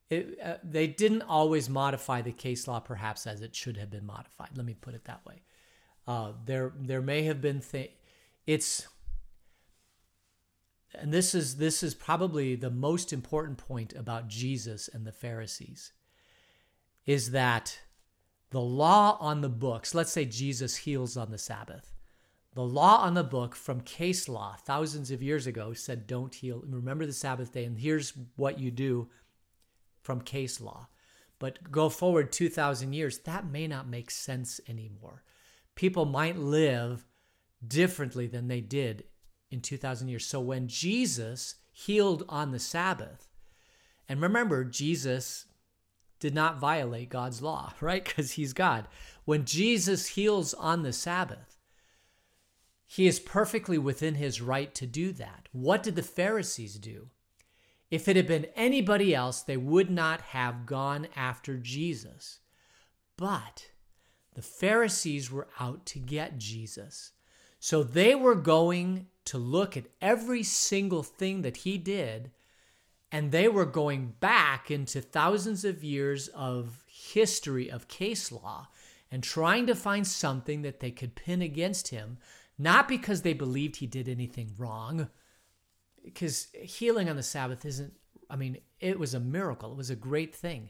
it, 0.10 0.40
uh, 0.44 0.56
they 0.64 0.88
didn't 0.88 1.22
always 1.22 1.70
modify 1.70 2.22
the 2.22 2.32
case 2.32 2.68
law 2.68 2.80
perhaps 2.80 3.28
as 3.28 3.42
it 3.42 3.56
should 3.56 3.78
have 3.78 3.90
been 3.90 4.06
modified 4.06 4.50
let 4.56 4.66
me 4.66 4.74
put 4.74 4.94
it 4.94 5.06
that 5.06 5.26
way 5.26 5.42
uh, 6.08 6.32
there 6.46 6.74
there 6.80 7.02
may 7.02 7.24
have 7.24 7.42
been 7.42 7.62
th- 7.62 7.92
it's 8.48 8.88
and 10.96 11.14
this 11.14 11.36
is 11.36 11.58
this 11.58 11.84
is 11.84 11.94
probably 11.94 12.56
the 12.56 12.72
most 12.72 13.13
important 13.13 13.58
point 13.58 13.94
about 13.94 14.28
Jesus 14.28 14.89
and 14.92 15.06
the 15.06 15.12
Pharisees 15.12 15.94
is 17.06 17.32
that 17.32 17.80
the 18.51 18.62
law 18.62 19.18
on 19.20 19.42
the 19.42 19.50
books, 19.50 19.94
let's 19.94 20.12
say 20.12 20.25
Jesus 20.25 20.78
heals 20.78 21.16
on 21.16 21.32
the 21.32 21.38
Sabbath. 21.38 21.99
The 22.53 22.63
law 22.63 23.03
on 23.03 23.13
the 23.13 23.24
book 23.24 23.56
from 23.56 23.82
case 23.82 24.27
law 24.27 24.56
thousands 24.65 25.12
of 25.12 25.22
years 25.22 25.46
ago 25.48 25.74
said 25.74 26.08
don't 26.08 26.34
heal. 26.34 26.63
Remember 26.65 27.06
the 27.06 27.13
Sabbath 27.13 27.53
day 27.53 27.65
and 27.65 27.77
here's 27.77 28.13
what 28.36 28.60
you 28.60 28.72
do 28.72 29.10
from 30.01 30.22
case 30.22 30.60
law. 30.60 30.88
But 31.38 31.72
go 31.72 31.89
forward 31.89 32.32
2000 32.32 32.91
years, 32.94 33.20
that 33.20 33.50
may 33.50 33.68
not 33.68 33.88
make 33.88 34.12
sense 34.12 34.60
anymore. 34.68 35.24
People 35.75 36.06
might 36.06 36.38
live 36.38 37.06
differently 37.65 38.27
than 38.27 38.48
they 38.48 38.62
did 38.62 39.06
in 39.51 39.62
2,000 39.62 40.10
years. 40.10 40.25
So 40.25 40.39
when 40.41 40.68
Jesus 40.68 41.56
healed 41.72 42.24
on 42.27 42.51
the 42.51 42.60
Sabbath, 42.60 43.29
and 44.10 44.22
remember, 44.22 44.63
Jesus 44.63 45.46
did 46.20 46.34
not 46.34 46.60
violate 46.60 47.10
God's 47.10 47.41
law, 47.41 47.74
right? 47.82 48.03
Because 48.03 48.32
he's 48.32 48.53
God. 48.53 48.88
When 49.25 49.46
Jesus 49.46 50.08
heals 50.08 50.53
on 50.56 50.84
the 50.84 50.94
Sabbath, 50.94 51.59
he 52.91 53.05
is 53.05 53.19
perfectly 53.19 53.77
within 53.77 54.15
his 54.15 54.41
right 54.41 54.74
to 54.74 54.88
do 54.88 55.12
that. 55.12 55.48
What 55.51 55.84
did 55.84 55.96
the 55.96 56.01
Pharisees 56.01 56.79
do? 56.79 57.10
If 57.91 58.08
it 58.08 58.15
had 58.15 58.25
been 58.25 58.48
anybody 58.55 59.13
else, 59.13 59.43
they 59.43 59.58
would 59.58 59.91
not 59.91 60.22
have 60.22 60.65
gone 60.65 61.08
after 61.15 61.58
Jesus. 61.58 62.39
But 63.15 63.69
the 64.34 64.41
Pharisees 64.41 65.31
were 65.31 65.50
out 65.60 65.86
to 65.86 66.00
get 66.00 66.39
Jesus. 66.39 67.12
So 67.60 67.84
they 67.84 68.15
were 68.15 68.34
going 68.34 69.05
to 69.25 69.38
look 69.38 69.77
at 69.77 69.86
every 70.01 70.41
single 70.41 71.03
thing 71.03 71.43
that 71.43 71.58
he 71.58 71.77
did, 71.77 72.31
and 73.12 73.31
they 73.31 73.48
were 73.48 73.65
going 73.65 74.15
back 74.19 74.72
into 74.72 75.00
thousands 75.00 75.63
of 75.63 75.84
years 75.84 76.27
of 76.29 76.84
history 76.88 77.69
of 77.69 77.88
case 77.88 78.31
law 78.31 78.69
and 79.12 79.22
trying 79.22 79.67
to 79.67 79.75
find 79.75 80.08
something 80.08 80.63
that 80.63 80.79
they 80.79 80.89
could 80.89 81.13
pin 81.13 81.43
against 81.43 81.89
him, 81.89 82.17
not 82.60 82.88
because 82.88 83.24
they 83.24 83.34
believed 83.34 83.78
he 83.78 83.88
did 83.88 84.08
anything 84.08 84.54
wrong, 84.58 85.10
because 86.04 86.48
healing 86.62 87.10
on 87.10 87.16
the 87.16 87.24
Sabbath 87.24 87.66
isn't, 87.66 87.94
I 88.30 88.36
mean, 88.36 88.58
it 88.80 89.00
was 89.00 89.16
a 89.16 89.20
miracle, 89.20 89.72
it 89.72 89.78
was 89.78 89.89
a 89.89 89.96
great 89.96 90.36
thing. 90.36 90.70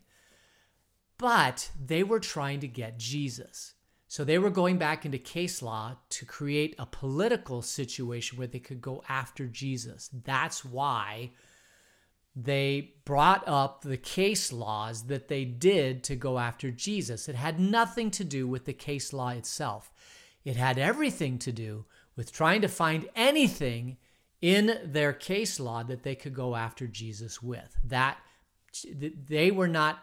But 1.18 1.72
they 1.78 2.04
were 2.04 2.22
trying 2.22 2.62
to 2.62 2.68
get 2.68 2.98
Jesus. 2.98 3.74
So 4.08 4.24
they 4.24 4.40
were 4.40 4.50
going 4.50 4.78
back 4.78 5.06
into 5.06 5.18
case 5.18 5.62
law 5.62 5.98
to 6.10 6.26
create 6.26 6.76
a 6.80 6.86
political 6.86 7.62
situation 7.62 8.38
where 8.38 8.48
they 8.48 8.60
could 8.60 8.82
go 8.82 9.04
after 9.10 9.46
Jesus. 9.46 10.10
That's 10.24 10.64
why 10.64 11.32
they 12.36 12.94
brought 13.06 13.48
up 13.48 13.82
the 13.82 13.98
case 13.98 14.54
laws 14.54 15.04
that 15.08 15.28
they 15.28 15.46
did 15.46 16.04
to 16.06 16.16
go 16.16 16.40
after 16.40 16.72
Jesus. 16.72 17.28
It 17.28 17.36
had 17.36 17.60
nothing 17.60 18.12
to 18.12 18.24
do 18.24 18.48
with 18.48 18.66
the 18.66 18.74
case 18.74 19.12
law 19.14 19.30
itself, 19.30 19.92
it 20.44 20.56
had 20.56 20.78
everything 20.78 21.38
to 21.40 21.52
do 21.52 21.86
with 22.16 22.32
trying 22.32 22.62
to 22.62 22.68
find 22.68 23.08
anything 23.16 23.98
in 24.42 24.80
their 24.84 25.14
case 25.14 25.60
law 25.60 25.84
that 25.84 26.04
they 26.04 26.16
could 26.16 26.34
go 26.34 26.56
after 26.56 26.88
Jesus 26.88 27.42
with. 27.42 27.76
That 27.84 28.18
they 28.94 29.52
were 29.52 29.68
not 29.68 30.00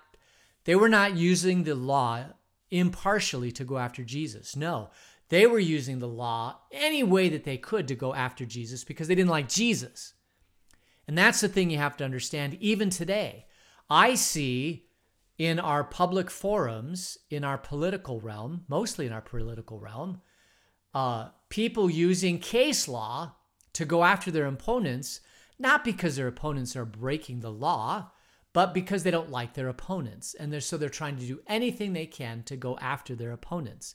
they 0.65 0.75
were 0.75 0.89
not 0.89 1.17
using 1.17 1.63
the 1.63 1.77
law 1.77 2.25
impartially 2.71 3.53
to 3.53 3.65
go 3.65 3.79
after 3.79 4.03
Jesus. 4.03 4.57
No, 4.57 4.91
they 5.29 5.47
were 5.47 5.61
using 5.61 6.01
the 6.01 6.09
law 6.09 6.59
any 6.73 7.03
way 7.03 7.29
that 7.29 7.45
they 7.45 7.57
could 7.57 7.87
to 7.89 7.95
go 7.95 8.15
after 8.15 8.45
Jesus 8.45 8.85
because 8.85 9.09
they 9.09 9.15
didn't 9.15 9.31
like 9.31 9.49
Jesus. 9.49 10.15
And 11.07 11.17
that's 11.17 11.41
the 11.41 11.49
thing 11.49 11.71
you 11.71 11.79
have 11.79 11.97
to 11.99 12.05
understand 12.05 12.57
even 12.61 12.91
today. 12.91 13.47
I 13.89 14.17
see 14.17 14.86
in 15.39 15.59
our 15.59 15.85
public 15.85 16.31
forums, 16.31 17.19
in 17.31 17.45
our 17.45 17.59
political 17.59 18.21
realm, 18.21 18.65
mostly 18.69 19.07
in 19.07 19.13
our 19.13 19.21
political 19.21 19.79
realm, 19.79 20.21
uh, 20.95 21.29
people 21.51 21.91
using 21.91 22.39
case 22.39 22.89
law 22.89 23.35
to 23.75 23.85
go 23.85 24.03
after 24.03 24.31
their 24.31 24.47
opponents, 24.47 25.21
not 25.59 25.85
because 25.85 26.17
their 26.17 26.29
opponents 26.29 26.75
are 26.75 26.87
breaking 26.87 27.41
the 27.41 27.53
law, 27.53 28.11
but 28.55 28.73
because 28.73 29.03
they 29.03 29.11
don't 29.11 29.31
like 29.31 29.53
their 29.53 29.69
opponents. 29.69 30.35
And 30.35 30.51
they're, 30.51 30.63
so 30.63 30.79
they're 30.79 30.89
trying 30.89 31.19
to 31.19 31.27
do 31.27 31.41
anything 31.47 31.93
they 31.93 32.07
can 32.07 32.43
to 32.45 32.57
go 32.57 32.79
after 32.79 33.15
their 33.15 33.33
opponents. 33.33 33.95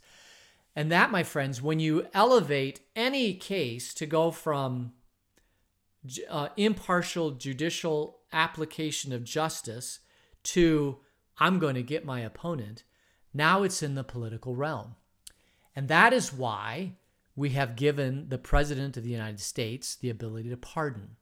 And 0.76 0.92
that, 0.92 1.10
my 1.10 1.24
friends, 1.24 1.62
when 1.62 1.80
you 1.80 2.06
elevate 2.14 2.82
any 2.96 3.34
case 3.34 3.94
to 3.96 4.06
go 4.06 4.30
from 4.30 4.94
uh, 6.30 6.50
impartial 6.56 7.32
judicial 7.32 8.20
application 8.32 9.12
of 9.12 9.24
justice 9.24 10.00
to 10.44 11.00
I'm 11.40 11.60
going 11.60 11.76
to 11.76 11.84
get 11.84 12.06
my 12.06 12.22
opponent, 12.22 12.84
now 13.34 13.64
it's 13.64 13.82
in 13.82 13.96
the 13.96 14.04
political 14.04 14.56
realm. 14.56 14.96
And 15.76 15.88
that 15.88 16.14
is 16.14 16.34
why 16.34 16.94
we 17.36 17.52
have 17.52 17.76
given 17.76 18.28
the 18.30 18.38
President 18.38 18.98
of 18.98 19.04
the 19.04 19.10
United 19.10 19.40
States 19.40 19.96
the 19.96 20.10
ability 20.10 20.50
to 20.50 20.58
pardon. 20.58 21.16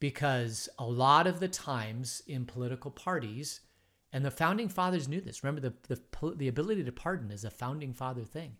Because 0.00 0.68
a 0.78 0.86
lot 0.86 1.26
of 1.26 1.40
the 1.40 1.48
times 1.48 2.22
in 2.26 2.46
political 2.46 2.90
parties, 2.90 3.60
and 4.12 4.24
the 4.24 4.30
founding 4.30 4.68
fathers 4.68 5.08
knew 5.08 5.20
this. 5.20 5.44
Remember, 5.44 5.60
the, 5.60 5.74
the, 5.94 6.34
the 6.36 6.48
ability 6.48 6.84
to 6.84 6.92
pardon 6.92 7.30
is 7.30 7.44
a 7.44 7.50
founding 7.50 7.92
father 7.92 8.24
thing. 8.24 8.56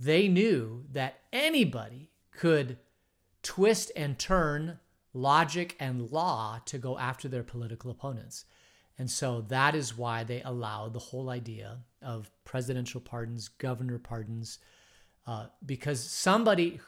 They 0.00 0.26
knew 0.26 0.84
that 0.92 1.20
anybody 1.32 2.10
could 2.32 2.78
twist 3.42 3.92
and 3.94 4.18
turn 4.18 4.80
logic 5.12 5.76
and 5.78 6.10
law 6.10 6.60
to 6.64 6.78
go 6.78 6.98
after 6.98 7.28
their 7.28 7.44
political 7.44 7.90
opponents. 7.90 8.46
And 8.98 9.10
so 9.10 9.40
that 9.48 9.74
is 9.74 9.96
why 9.96 10.24
they 10.24 10.42
allow 10.42 10.88
the 10.88 10.98
whole 10.98 11.30
idea 11.30 11.78
of 12.00 12.30
presidential 12.44 13.00
pardons, 13.00 13.48
governor 13.48 13.98
pardons, 13.98 14.58
uh, 15.26 15.46
because 15.64 16.02
somebody 16.02 16.80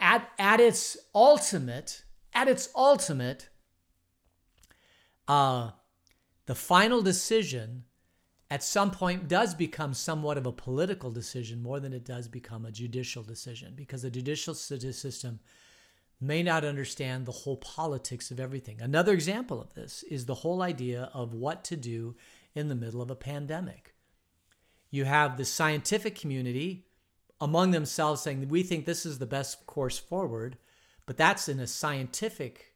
at, 0.00 0.28
at 0.38 0.60
its 0.60 0.96
ultimate, 1.14 2.02
at 2.32 2.48
its 2.48 2.68
ultimate, 2.74 3.48
uh, 5.28 5.70
the 6.46 6.54
final 6.54 7.00
decision 7.00 7.84
at 8.50 8.62
some 8.62 8.90
point 8.90 9.28
does 9.28 9.54
become 9.54 9.94
somewhat 9.94 10.36
of 10.36 10.46
a 10.46 10.52
political 10.52 11.10
decision 11.10 11.62
more 11.62 11.80
than 11.80 11.92
it 11.92 12.04
does 12.04 12.28
become 12.28 12.66
a 12.66 12.72
judicial 12.72 13.22
decision 13.22 13.72
because 13.74 14.02
the 14.02 14.10
judicial 14.10 14.54
system 14.54 15.40
may 16.20 16.42
not 16.42 16.64
understand 16.64 17.26
the 17.26 17.32
whole 17.32 17.56
politics 17.56 18.30
of 18.30 18.40
everything. 18.40 18.80
Another 18.80 19.12
example 19.12 19.60
of 19.60 19.74
this 19.74 20.02
is 20.04 20.26
the 20.26 20.36
whole 20.36 20.62
idea 20.62 21.10
of 21.12 21.34
what 21.34 21.64
to 21.64 21.76
do 21.76 22.16
in 22.54 22.68
the 22.68 22.74
middle 22.74 23.02
of 23.02 23.10
a 23.10 23.16
pandemic. 23.16 23.94
You 24.90 25.04
have 25.04 25.36
the 25.36 25.44
scientific 25.44 26.14
community 26.14 26.86
among 27.40 27.72
themselves 27.72 28.22
saying, 28.22 28.48
we 28.48 28.62
think 28.62 28.86
this 28.86 29.04
is 29.04 29.18
the 29.18 29.26
best 29.26 29.66
course 29.66 29.98
forward, 29.98 30.56
but 31.04 31.16
that's 31.16 31.48
in 31.48 31.60
a 31.60 31.66
scientific 31.66 32.74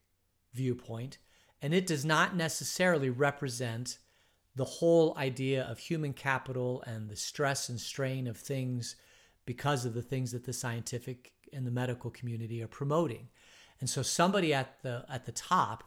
viewpoint, 0.52 1.18
and 1.62 1.72
it 1.72 1.86
does 1.86 2.04
not 2.04 2.36
necessarily 2.36 3.08
represent 3.08 3.98
the 4.56 4.64
whole 4.64 5.16
idea 5.16 5.62
of 5.62 5.78
human 5.78 6.12
capital 6.12 6.82
and 6.86 7.08
the 7.08 7.16
stress 7.16 7.68
and 7.68 7.80
strain 7.80 8.26
of 8.26 8.36
things 8.36 8.96
because 9.46 9.84
of 9.84 9.94
the 9.94 10.02
things 10.02 10.32
that 10.32 10.44
the 10.44 10.52
scientific 10.52 11.32
and 11.52 11.66
the 11.66 11.70
medical 11.70 12.10
community 12.10 12.62
are 12.62 12.68
promoting. 12.68 13.28
And 13.80 13.88
so 13.88 14.02
somebody 14.02 14.52
at 14.52 14.82
the 14.82 15.04
at 15.08 15.26
the 15.26 15.32
top 15.32 15.84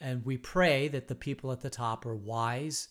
and 0.00 0.24
we 0.24 0.36
pray 0.36 0.86
that 0.88 1.08
the 1.08 1.14
people 1.14 1.50
at 1.50 1.60
the 1.60 1.70
top 1.70 2.06
are 2.06 2.14
wise 2.14 2.88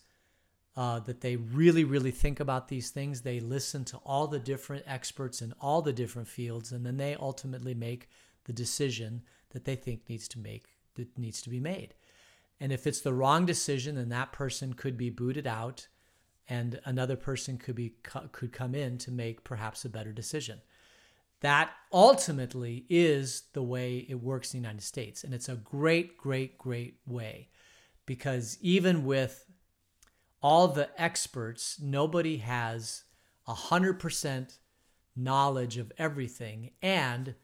uh, 0.76 1.00
that 1.00 1.22
they 1.22 1.36
really 1.38 1.84
really 1.84 2.12
think 2.12 2.40
about 2.40 2.68
these 2.68 2.90
things 2.90 3.22
they 3.22 3.40
listen 3.40 3.86
to 3.86 3.98
all 3.98 4.28
the 4.28 4.40
different 4.40 4.84
experts 4.88 5.42
in 5.42 5.54
all 5.62 5.82
the 5.82 5.94
different 5.94 6.28
fields 6.28 6.72
and 6.74 6.86
then 6.86 6.98
they 6.98 7.16
ultimately 7.16 7.74
make 7.74 8.10
the 8.44 8.54
decision 8.54 9.22
that 9.52 9.64
they 9.64 9.76
think 9.76 10.02
needs 10.10 10.28
to 10.28 10.40
make 10.40 10.76
that 10.96 11.18
needs 11.18 11.42
to 11.42 11.50
be 11.50 11.62
made 11.62 11.94
and 12.62 12.72
if 12.72 12.86
it's 12.86 13.02
the 13.02 13.12
wrong 13.12 13.48
decision, 13.48 13.96
then 13.96 14.10
that 14.10 14.32
person 14.32 14.76
could 14.76 14.96
be 14.96 15.10
booted 15.10 15.48
out 15.48 15.88
and 16.48 16.80
another 16.86 17.16
person 17.16 17.58
could 17.58 17.74
be 17.74 17.96
could 18.04 18.54
come 18.54 18.76
in 18.76 19.00
to 19.00 19.12
make 19.12 19.44
perhaps 19.44 19.84
a 19.84 19.90
better 19.90 20.14
decision. 20.14 20.62
That 21.42 21.72
ultimately 21.92 22.86
is 22.90 23.44
the 23.54 23.64
way 23.64 24.06
it 24.08 24.22
works 24.22 24.54
in 24.54 24.62
the 24.62 24.68
United 24.68 24.84
States. 24.84 25.24
And 25.24 25.34
it's 25.34 25.50
a 25.50 25.56
great, 25.56 26.18
great, 26.18 26.58
great 26.58 26.98
way 27.06 27.50
because 28.06 28.58
even 28.62 29.06
with 29.06 29.46
all 30.42 30.68
the 30.68 30.90
experts, 31.02 31.80
nobody 31.82 32.38
has 32.38 33.04
100% 33.48 34.58
knowledge 35.16 35.78
of 35.78 35.92
everything. 35.98 36.72
And 36.82 37.36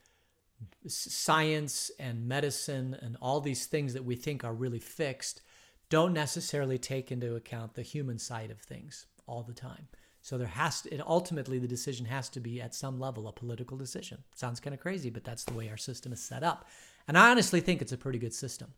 science 0.87 1.91
and 1.99 2.27
medicine 2.27 2.97
and 3.01 3.17
all 3.21 3.41
these 3.41 3.65
things 3.65 3.93
that 3.93 4.05
we 4.05 4.15
think 4.15 4.43
are 4.43 4.53
really 4.53 4.79
fixed 4.79 5.41
don't 5.89 6.13
necessarily 6.13 6.77
take 6.77 7.11
into 7.11 7.35
account 7.35 7.73
the 7.73 7.81
human 7.81 8.19
side 8.19 8.51
of 8.51 8.59
things 8.59 9.05
all 9.25 9.43
the 9.43 9.53
time. 9.53 9.87
So 10.27 10.37
there 10.37 10.45
has 10.45 10.81
to, 10.81 10.99
ultimately 11.07 11.57
the 11.57 11.69
decision 11.69 12.05
has 12.07 12.27
to 12.31 12.41
be 12.41 12.59
at 12.59 12.75
some 12.75 12.99
level 12.99 13.29
a 13.29 13.31
political 13.31 13.77
decision. 13.77 14.25
Sounds 14.35 14.59
kind 14.59 14.73
of 14.73 14.81
crazy, 14.81 15.09
but 15.09 15.23
that's 15.23 15.45
the 15.45 15.53
way 15.53 15.69
our 15.69 15.77
system 15.77 16.11
is 16.11 16.21
set 16.21 16.43
up. 16.43 16.67
And 17.07 17.17
I 17.17 17.31
honestly 17.31 17.61
think 17.61 17.81
it's 17.81 17.93
a 17.93 17.97
pretty 17.97 18.19
good 18.19 18.33
system. 18.33 18.73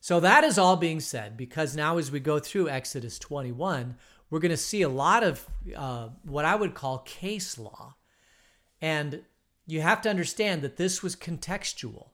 So 0.00 0.20
that 0.20 0.44
is 0.44 0.56
all 0.56 0.76
being 0.76 1.00
said 1.00 1.36
because 1.36 1.74
now 1.74 1.98
as 1.98 2.12
we 2.12 2.20
go 2.20 2.38
through 2.38 2.68
Exodus 2.68 3.18
21, 3.18 3.96
we're 4.30 4.38
going 4.38 4.52
to 4.52 4.56
see 4.56 4.82
a 4.82 4.88
lot 4.88 5.24
of 5.24 5.48
uh, 5.76 6.10
what 6.22 6.44
I 6.44 6.54
would 6.54 6.74
call 6.74 6.98
case 6.98 7.58
law. 7.58 7.96
And 8.80 9.22
you 9.66 9.80
have 9.80 10.00
to 10.02 10.10
understand 10.10 10.62
that 10.62 10.76
this 10.76 11.02
was 11.02 11.16
contextual. 11.16 12.10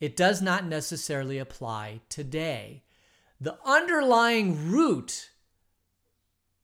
It 0.00 0.16
does 0.16 0.42
not 0.42 0.66
necessarily 0.66 1.38
apply 1.38 2.00
today. 2.08 2.82
The 3.40 3.58
underlying 3.64 4.72
root 4.72 5.30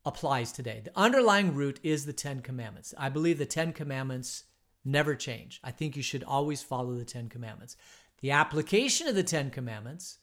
applies 0.04 0.52
today. 0.52 0.82
The 0.84 0.92
underlying 0.94 1.54
root 1.54 1.80
is 1.82 2.04
the 2.04 2.12
Ten 2.12 2.40
Commandments. 2.40 2.94
I 2.98 3.08
believe 3.08 3.38
the 3.38 3.46
Ten 3.46 3.72
Commandments 3.72 4.44
never 4.84 5.14
change. 5.14 5.60
I 5.64 5.70
think 5.70 5.96
you 5.96 6.02
should 6.02 6.24
always 6.24 6.62
follow 6.62 6.94
the 6.94 7.04
Ten 7.04 7.28
Commandments. 7.28 7.76
The 8.20 8.30
application 8.30 9.08
of 9.08 9.14
the 9.14 9.22
Ten 9.22 9.50
Commandments 9.50 10.18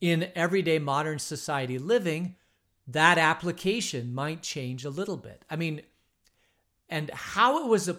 in 0.00 0.30
everyday 0.34 0.78
modern 0.78 1.18
society 1.18 1.78
living, 1.78 2.36
that 2.86 3.18
application 3.18 4.14
might 4.14 4.42
change 4.42 4.84
a 4.84 4.90
little 4.90 5.16
bit. 5.16 5.44
I 5.50 5.56
mean, 5.56 5.82
and 6.88 7.10
how 7.10 7.64
it 7.64 7.68
was 7.68 7.90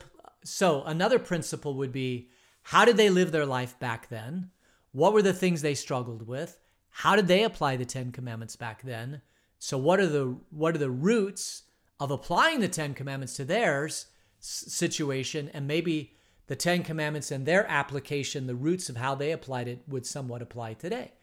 so, 0.44 0.84
another 0.84 1.20
principle 1.20 1.74
would 1.76 1.92
be 1.92 2.30
how 2.64 2.86
did 2.86 2.98
they 2.98 3.10
live 3.10 3.32
their 3.32 3.46
life 3.46 3.78
back 3.80 4.10
then? 4.10 4.52
What 4.92 5.14
were 5.14 5.22
the 5.22 5.34
things 5.34 5.62
they 5.62 5.74
struggled 5.74 6.28
with? 6.28 6.60
How 6.90 7.16
did 7.16 7.28
they 7.28 7.44
apply 7.44 7.78
the 7.78 7.86
10 7.86 8.12
commandments 8.12 8.56
back 8.56 8.82
then? 8.82 9.22
So 9.60 9.78
what 9.78 10.00
are 10.00 10.08
the 10.08 10.38
what 10.50 10.76
are 10.76 10.80
the 10.80 10.90
roots 10.90 11.64
of 12.00 12.12
applying 12.12 12.60
the 12.60 12.68
10 12.68 12.94
commandments 12.94 13.36
to 13.36 13.46
theirs 13.46 14.08
situation 14.40 15.50
and 15.54 15.68
maybe 15.68 16.14
the 16.48 16.56
10 16.56 16.84
commandments 16.84 17.32
and 17.32 17.46
their 17.46 17.70
application, 17.70 18.48
the 18.48 18.56
roots 18.56 18.88
of 18.90 18.98
how 18.98 19.16
they 19.16 19.32
applied 19.32 19.68
it 19.68 19.82
would 19.88 20.06
somewhat 20.06 20.42
apply 20.42 20.74
today 20.74 21.14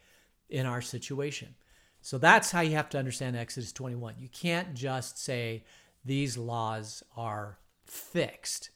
in 0.51 0.67
our 0.67 0.83
situation. 0.83 1.55
So 2.03 2.19
that's 2.19 2.51
how 2.51 2.61
you 2.61 2.73
have 2.73 2.91
to 2.91 2.99
understand 2.99 3.37
Exodus 3.37 3.73
21. 3.73 4.17
You 4.19 4.29
can't 4.29 4.75
just 4.75 5.19
say 5.19 5.65
these 6.05 6.37
laws 6.37 7.03
are 7.17 7.59
fixed 7.87 8.71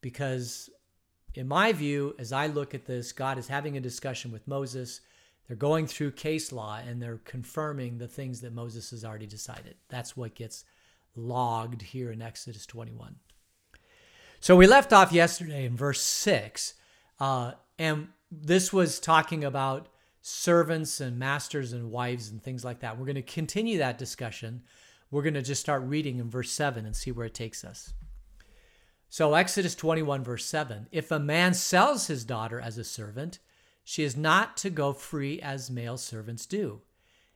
because 0.00 0.68
in 1.34 1.46
my 1.46 1.72
view, 1.72 2.14
as 2.18 2.32
I 2.32 2.46
look 2.46 2.74
at 2.74 2.86
this, 2.86 3.12
God 3.12 3.38
is 3.38 3.48
having 3.48 3.76
a 3.76 3.80
discussion 3.80 4.32
with 4.32 4.48
Moses. 4.48 5.00
They're 5.46 5.56
going 5.56 5.86
through 5.86 6.12
case 6.12 6.52
law 6.52 6.78
and 6.78 7.00
they're 7.00 7.20
confirming 7.24 7.98
the 7.98 8.08
things 8.08 8.40
that 8.40 8.52
Moses 8.52 8.90
has 8.90 9.04
already 9.04 9.26
decided. 9.26 9.76
That's 9.88 10.16
what 10.16 10.34
gets 10.34 10.64
logged 11.14 11.82
here 11.82 12.10
in 12.10 12.20
Exodus 12.20 12.66
21. 12.66 13.16
So 14.40 14.56
we 14.56 14.66
left 14.66 14.92
off 14.92 15.12
yesterday 15.12 15.64
in 15.64 15.76
verse 15.76 16.02
6, 16.02 16.74
uh, 17.20 17.52
and 17.78 18.08
this 18.30 18.72
was 18.72 19.00
talking 19.00 19.44
about 19.44 19.88
servants 20.20 21.00
and 21.00 21.18
masters 21.18 21.72
and 21.72 21.90
wives 21.90 22.30
and 22.30 22.42
things 22.42 22.64
like 22.64 22.80
that. 22.80 22.98
We're 22.98 23.06
going 23.06 23.14
to 23.14 23.22
continue 23.22 23.78
that 23.78 23.98
discussion. 23.98 24.62
We're 25.10 25.22
going 25.22 25.34
to 25.34 25.42
just 25.42 25.60
start 25.60 25.82
reading 25.82 26.18
in 26.18 26.28
verse 26.28 26.50
7 26.50 26.84
and 26.84 26.94
see 26.94 27.12
where 27.12 27.26
it 27.26 27.34
takes 27.34 27.64
us. 27.64 27.94
So, 29.08 29.34
Exodus 29.34 29.74
21, 29.74 30.24
verse 30.24 30.44
7 30.44 30.88
If 30.90 31.10
a 31.10 31.18
man 31.18 31.54
sells 31.54 32.08
his 32.08 32.24
daughter 32.24 32.60
as 32.60 32.76
a 32.76 32.84
servant, 32.84 33.38
she 33.88 34.02
is 34.02 34.16
not 34.16 34.56
to 34.56 34.68
go 34.68 34.92
free 34.92 35.40
as 35.40 35.70
male 35.70 35.96
servants 35.96 36.44
do. 36.44 36.80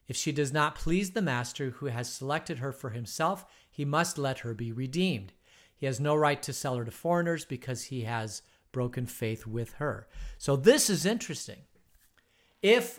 If 0.08 0.16
she 0.16 0.32
does 0.32 0.52
not 0.52 0.74
please 0.74 1.12
the 1.12 1.22
master 1.22 1.70
who 1.70 1.86
has 1.86 2.12
selected 2.12 2.58
her 2.58 2.72
for 2.72 2.90
himself, 2.90 3.44
he 3.70 3.84
must 3.84 4.18
let 4.18 4.40
her 4.40 4.52
be 4.52 4.72
redeemed. 4.72 5.32
He 5.76 5.86
has 5.86 6.00
no 6.00 6.16
right 6.16 6.42
to 6.42 6.52
sell 6.52 6.74
her 6.74 6.84
to 6.84 6.90
foreigners 6.90 7.44
because 7.44 7.84
he 7.84 8.02
has 8.02 8.42
broken 8.72 9.06
faith 9.06 9.46
with 9.46 9.74
her. 9.74 10.08
So, 10.38 10.56
this 10.56 10.90
is 10.90 11.06
interesting. 11.06 11.60
If 12.62 12.98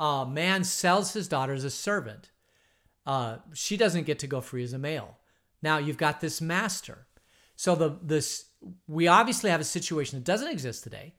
a 0.00 0.26
man 0.28 0.64
sells 0.64 1.12
his 1.12 1.28
daughter 1.28 1.52
as 1.52 1.62
a 1.62 1.70
servant, 1.70 2.32
uh, 3.06 3.36
she 3.54 3.76
doesn't 3.76 4.06
get 4.06 4.18
to 4.18 4.26
go 4.26 4.40
free 4.40 4.64
as 4.64 4.72
a 4.72 4.78
male. 4.78 5.18
Now 5.62 5.78
you've 5.78 5.98
got 5.98 6.20
this 6.20 6.40
master. 6.40 7.06
So 7.54 7.76
the 7.76 7.96
this 8.02 8.46
we 8.88 9.06
obviously 9.06 9.50
have 9.50 9.60
a 9.60 9.64
situation 9.64 10.18
that 10.18 10.24
doesn't 10.24 10.50
exist 10.50 10.82
today, 10.82 11.14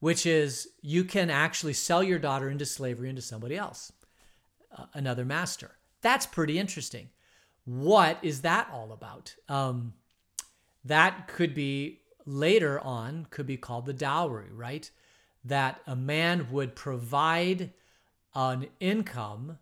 which 0.00 0.26
is 0.26 0.68
you 0.82 1.04
can 1.04 1.30
actually 1.30 1.72
sell 1.72 2.02
your 2.02 2.18
daughter 2.18 2.50
into 2.50 2.66
slavery 2.66 3.08
into 3.08 3.22
somebody 3.22 3.56
else, 3.56 3.92
uh, 4.76 4.86
another 4.94 5.24
master. 5.24 5.72
That's 6.02 6.26
pretty 6.26 6.58
interesting. 6.58 7.10
What 7.64 8.18
is 8.22 8.42
that 8.42 8.68
all 8.72 8.92
about? 8.92 9.34
Um, 9.48 9.94
that 10.84 11.28
could 11.28 11.54
be 11.54 12.00
later 12.26 12.80
on 12.80 13.26
could 13.30 13.46
be 13.46 13.56
called 13.56 13.86
the 13.86 13.92
dowry, 13.92 14.50
right? 14.52 14.90
that 15.44 15.80
a 15.86 15.96
man 15.96 16.48
would 16.50 16.74
provide 16.74 17.72
an 18.34 18.66
income 18.78 19.58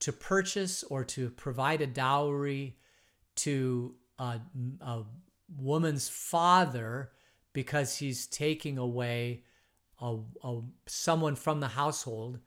to 0.00 0.12
purchase 0.12 0.82
or 0.84 1.04
to 1.04 1.30
provide 1.30 1.80
a 1.80 1.86
dowry 1.86 2.76
to 3.36 3.94
a, 4.18 4.40
a 4.80 5.02
woman's 5.56 6.08
father 6.08 7.10
because 7.52 7.96
he's 7.96 8.26
taking 8.26 8.78
away 8.78 9.42
a, 10.00 10.16
a, 10.42 10.60
someone 10.86 11.36
from 11.36 11.60
the 11.60 11.68
household. 11.68 12.38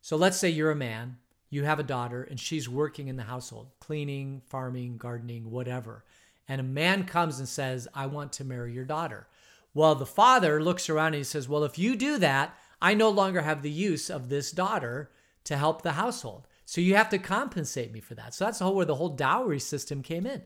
So 0.00 0.16
let's 0.16 0.36
say 0.36 0.50
you're 0.50 0.70
a 0.70 0.76
man, 0.76 1.18
you 1.50 1.64
have 1.64 1.78
a 1.78 1.84
daughter, 1.84 2.22
and 2.22 2.38
she's 2.38 2.68
working 2.68 3.08
in 3.08 3.16
the 3.16 3.22
household, 3.24 3.68
cleaning, 3.80 4.42
farming, 4.46 4.98
gardening, 4.98 5.50
whatever. 5.50 6.04
And 6.48 6.60
a 6.60 6.64
man 6.64 7.04
comes 7.04 7.38
and 7.38 7.48
says, 7.48 7.88
I 7.94 8.06
want 8.06 8.32
to 8.34 8.44
marry 8.44 8.72
your 8.72 8.84
daughter. 8.84 9.26
Well, 9.72 9.94
the 9.94 10.06
father 10.06 10.62
looks 10.62 10.88
around 10.88 11.08
and 11.08 11.16
he 11.16 11.24
says, 11.24 11.48
Well, 11.48 11.64
if 11.64 11.78
you 11.78 11.96
do 11.96 12.18
that, 12.18 12.56
I 12.80 12.94
no 12.94 13.08
longer 13.10 13.42
have 13.42 13.62
the 13.62 13.70
use 13.70 14.10
of 14.10 14.28
this 14.28 14.52
daughter 14.52 15.10
to 15.44 15.56
help 15.56 15.82
the 15.82 15.92
household. 15.92 16.46
So 16.64 16.80
you 16.80 16.94
have 16.94 17.08
to 17.10 17.18
compensate 17.18 17.92
me 17.92 18.00
for 18.00 18.14
that. 18.14 18.34
So 18.34 18.44
that's 18.44 18.58
the 18.58 18.66
whole 18.66 18.74
where 18.74 18.86
the 18.86 18.94
whole 18.94 19.10
dowry 19.10 19.58
system 19.58 20.02
came 20.02 20.26
in. 20.26 20.42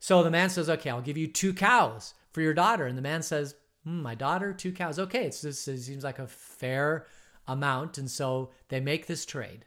So 0.00 0.22
the 0.22 0.30
man 0.30 0.50
says, 0.50 0.68
Okay, 0.68 0.90
I'll 0.90 1.00
give 1.00 1.16
you 1.16 1.28
two 1.28 1.54
cows 1.54 2.14
for 2.32 2.40
your 2.40 2.54
daughter. 2.54 2.86
And 2.86 2.98
the 2.98 3.02
man 3.02 3.22
says, 3.22 3.54
hmm, 3.84 4.02
My 4.02 4.14
daughter, 4.14 4.52
two 4.52 4.72
cows. 4.72 4.98
Okay, 4.98 5.24
it's 5.24 5.42
just, 5.42 5.66
it 5.68 5.80
seems 5.80 6.04
like 6.04 6.18
a 6.18 6.26
fair 6.26 7.06
amount. 7.46 7.98
And 7.98 8.10
so 8.10 8.50
they 8.68 8.80
make 8.80 9.06
this 9.06 9.26
trade. 9.26 9.64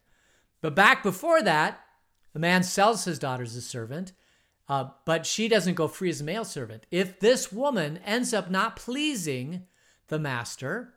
But 0.61 0.75
back 0.75 1.03
before 1.03 1.41
that, 1.43 1.79
the 2.33 2.39
man 2.39 2.63
sells 2.63 3.05
his 3.05 3.19
daughter 3.19 3.43
as 3.43 3.55
a 3.55 3.61
servant 3.61 4.13
uh, 4.67 4.89
but 5.05 5.25
she 5.25 5.47
doesn't 5.47 5.75
go 5.75 5.87
free 5.87 6.09
as 6.09 6.21
a 6.21 6.23
male 6.23 6.45
servant. 6.45 6.85
If 6.89 7.19
this 7.19 7.51
woman 7.51 7.99
ends 8.05 8.33
up 8.33 8.49
not 8.49 8.75
pleasing 8.75 9.67
the 10.07 10.19
master 10.19 10.93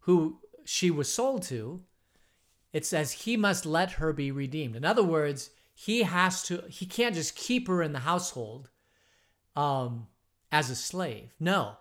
who 0.00 0.38
she 0.64 0.90
was 0.90 1.12
sold 1.12 1.42
to, 1.44 1.82
it 2.72 2.84
says 2.84 3.12
he 3.12 3.36
must 3.36 3.64
let 3.64 3.92
her 3.92 4.12
be 4.12 4.30
redeemed. 4.30 4.76
In 4.76 4.84
other 4.84 5.02
words, 5.02 5.50
he 5.74 6.02
has 6.02 6.42
to, 6.44 6.64
he 6.68 6.84
can't 6.84 7.14
just 7.14 7.36
keep 7.36 7.68
her 7.68 7.82
in 7.82 7.92
the 7.92 8.00
household 8.00 8.68
um, 9.54 10.08
as 10.52 10.68
a 10.68 10.76
slave. 10.76 11.32
No. 11.40 11.76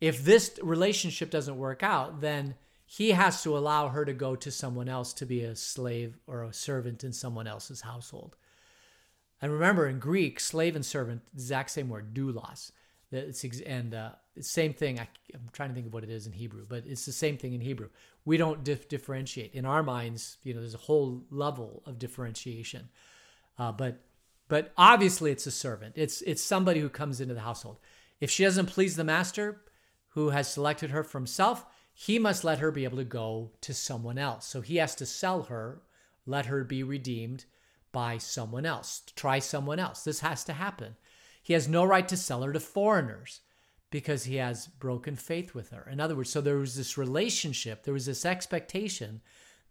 If 0.00 0.24
this 0.24 0.58
relationship 0.62 1.30
doesn't 1.30 1.58
work 1.58 1.82
out, 1.82 2.20
then 2.20 2.54
he 2.86 3.10
has 3.10 3.42
to 3.42 3.56
allow 3.56 3.88
her 3.88 4.04
to 4.04 4.12
go 4.12 4.34
to 4.34 4.50
someone 4.50 4.88
else 4.88 5.12
to 5.14 5.26
be 5.26 5.42
a 5.42 5.54
slave 5.54 6.18
or 6.26 6.42
a 6.42 6.52
servant 6.52 7.04
in 7.04 7.12
someone 7.12 7.46
else's 7.46 7.82
household. 7.82 8.36
And 9.40 9.52
remember, 9.52 9.86
in 9.86 9.98
Greek, 9.98 10.40
slave 10.40 10.74
and 10.74 10.84
servant, 10.84 11.22
exact 11.32 11.70
same 11.70 11.88
word, 11.88 12.14
doulos. 12.14 12.72
It's 13.12 13.44
and 13.60 13.94
uh, 13.94 14.10
same 14.40 14.72
thing. 14.72 14.98
I, 14.98 15.08
am 15.34 15.48
trying 15.52 15.70
to 15.70 15.74
think 15.74 15.86
of 15.86 15.94
what 15.94 16.04
it 16.04 16.10
is 16.10 16.26
in 16.26 16.32
Hebrew, 16.32 16.64
but 16.68 16.84
it's 16.86 17.06
the 17.06 17.12
same 17.12 17.36
thing 17.36 17.54
in 17.54 17.60
Hebrew. 17.60 17.88
We 18.24 18.36
don't 18.36 18.62
dif- 18.62 18.88
differentiate 18.88 19.54
in 19.54 19.64
our 19.64 19.82
minds. 19.82 20.36
You 20.42 20.54
know, 20.54 20.60
there's 20.60 20.74
a 20.74 20.78
whole 20.78 21.24
level 21.30 21.82
of 21.86 21.98
differentiation, 21.98 22.88
uh, 23.58 23.72
but 23.72 24.00
but 24.48 24.72
obviously 24.76 25.30
it's 25.32 25.46
a 25.46 25.50
servant. 25.50 25.94
It's 25.96 26.22
it's 26.22 26.42
somebody 26.42 26.80
who 26.80 26.88
comes 26.88 27.20
into 27.20 27.34
the 27.34 27.40
household. 27.40 27.78
If 28.20 28.30
she 28.30 28.44
doesn't 28.44 28.66
please 28.66 28.96
the 28.96 29.04
master, 29.04 29.62
who 30.10 30.30
has 30.30 30.52
selected 30.52 30.90
her 30.90 31.02
for 31.02 31.18
himself, 31.18 31.64
he 31.92 32.18
must 32.18 32.44
let 32.44 32.58
her 32.58 32.70
be 32.70 32.84
able 32.84 32.96
to 32.98 33.04
go 33.04 33.52
to 33.60 33.74
someone 33.74 34.18
else. 34.18 34.46
So 34.46 34.60
he 34.60 34.76
has 34.76 34.94
to 34.96 35.06
sell 35.06 35.44
her, 35.44 35.82
let 36.26 36.46
her 36.46 36.64
be 36.64 36.82
redeemed, 36.82 37.44
by 37.92 38.18
someone 38.18 38.64
else. 38.64 39.02
Try 39.16 39.38
someone 39.38 39.78
else. 39.78 40.04
This 40.04 40.20
has 40.20 40.44
to 40.44 40.52
happen. 40.52 40.96
He 41.42 41.52
has 41.54 41.68
no 41.68 41.84
right 41.84 42.06
to 42.08 42.16
sell 42.16 42.42
her 42.42 42.52
to 42.52 42.60
foreigners 42.60 43.40
because 43.90 44.24
he 44.24 44.36
has 44.36 44.66
broken 44.66 45.16
faith 45.16 45.54
with 45.54 45.70
her. 45.70 45.88
In 45.90 46.00
other 46.00 46.14
words, 46.14 46.30
so 46.30 46.40
there 46.40 46.56
was 46.56 46.76
this 46.76 46.96
relationship, 46.96 47.82
there 47.82 47.94
was 47.94 48.06
this 48.06 48.24
expectation 48.24 49.20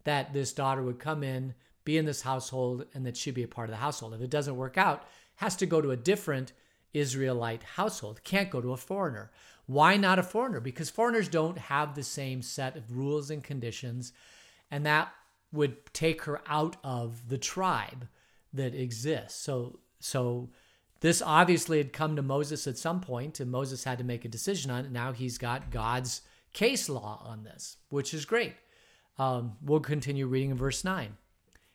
that 0.04 0.34
this 0.34 0.52
daughter 0.52 0.84
would 0.84 0.99
come 0.99 1.23
in, 1.23 1.54
be 1.86 1.97
in 1.97 2.06
this 2.06 2.21
household, 2.21 2.86
and 2.93 3.06
that 3.06 3.15
she'd 3.15 3.34
be 3.34 3.43
a 3.43 3.47
part 3.47 3.69
of 3.69 3.71
the 3.71 3.78
household. 3.78 4.13
If 4.13 4.21
it 4.21 4.30
doesn't 4.30 4.58
work 4.58 4.78
out, 4.78 5.08
has 5.36 5.56
to 5.58 5.65
go 5.65 5.82
to 5.82 5.91
a 5.91 5.97
different 5.97 6.52
Israelite 6.93 7.63
household. 7.63 8.23
Can't 8.23 8.49
go 8.49 8.62
to 8.62 8.73
a 8.73 8.78
foreigner. 8.78 9.32
Why 9.65 9.97
not 9.97 10.19
a 10.19 10.23
foreigner? 10.23 10.60
Because 10.60 10.89
foreigners 10.89 11.28
don't 11.28 11.58
have 11.58 11.93
the 11.93 12.04
same 12.04 12.41
set 12.41 12.75
of 12.75 12.97
rules 12.97 13.30
and 13.30 13.43
conditions, 13.43 14.13
and 14.71 14.86
that 14.86 15.12
would 15.52 15.93
take 15.93 16.23
her 16.23 16.41
out 16.47 16.78
of 16.84 17.30
the 17.30 17.38
tribe 17.38 18.08
that 18.54 18.73
exists. 18.73 19.39
So 19.39 19.80
so 19.99 20.49
this 21.02 21.21
obviously 21.21 21.78
had 21.78 21.93
come 21.93 22.15
to 22.15 22.21
Moses 22.21 22.67
at 22.67 22.78
some 22.78 22.99
point, 22.99 23.39
and 23.39 23.52
Moses 23.52 23.84
had 23.84 23.99
to 23.99 24.04
make 24.04 24.25
a 24.25 24.30
decision 24.30 24.71
on 24.71 24.86
it. 24.86 24.91
Now 24.91 25.12
he's 25.12 25.38
got 25.38 25.71
God's 25.71 26.21
case 26.54 26.89
law 26.89 27.21
on 27.25 27.43
this, 27.43 27.78
which 27.89 28.13
is 28.13 28.25
great. 28.25 28.54
Um, 29.17 29.58
we'll 29.62 29.82
continue 29.82 30.28
reading 30.28 30.52
in 30.52 30.58
verse 30.58 30.84
nine 30.84 31.17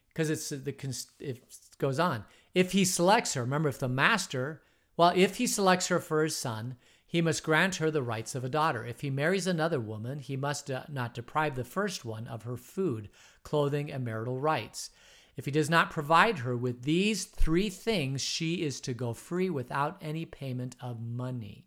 because 0.08 0.30
it's 0.30 0.48
the 0.48 0.74
it 1.20 1.42
goes 1.78 1.98
on. 1.98 2.24
If 2.54 2.72
he 2.72 2.84
selects 2.84 3.34
her, 3.34 3.42
remember, 3.42 3.68
if 3.68 3.78
the 3.78 3.88
master, 3.88 4.62
well, 4.96 5.12
if 5.14 5.36
he 5.36 5.46
selects 5.46 5.88
her 5.88 6.00
for 6.00 6.22
his 6.22 6.36
son, 6.36 6.76
he 7.06 7.22
must 7.22 7.44
grant 7.44 7.76
her 7.76 7.90
the 7.90 8.02
rights 8.02 8.34
of 8.34 8.44
a 8.44 8.48
daughter. 8.48 8.84
If 8.84 9.00
he 9.00 9.10
marries 9.10 9.46
another 9.46 9.80
woman, 9.80 10.18
he 10.18 10.36
must 10.36 10.70
not 10.88 11.14
deprive 11.14 11.54
the 11.54 11.64
first 11.64 12.04
one 12.04 12.26
of 12.26 12.42
her 12.42 12.56
food, 12.56 13.08
clothing, 13.42 13.90
and 13.92 14.04
marital 14.04 14.38
rights. 14.38 14.90
If 15.36 15.44
he 15.44 15.50
does 15.50 15.70
not 15.70 15.90
provide 15.90 16.38
her 16.40 16.56
with 16.56 16.82
these 16.82 17.24
three 17.24 17.70
things, 17.70 18.20
she 18.20 18.62
is 18.62 18.80
to 18.82 18.94
go 18.94 19.14
free 19.14 19.50
without 19.50 19.96
any 20.00 20.24
payment 20.24 20.76
of 20.80 21.00
money. 21.00 21.66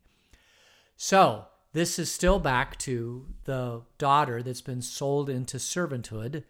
So, 0.96 1.46
this 1.74 2.00
is 2.00 2.12
still 2.12 2.40
back 2.40 2.78
to 2.80 3.28
the 3.44 3.84
daughter 3.98 4.42
that's 4.42 4.62
been 4.62 4.82
sold 4.82 5.30
into 5.30 5.58
servanthood, 5.58 6.44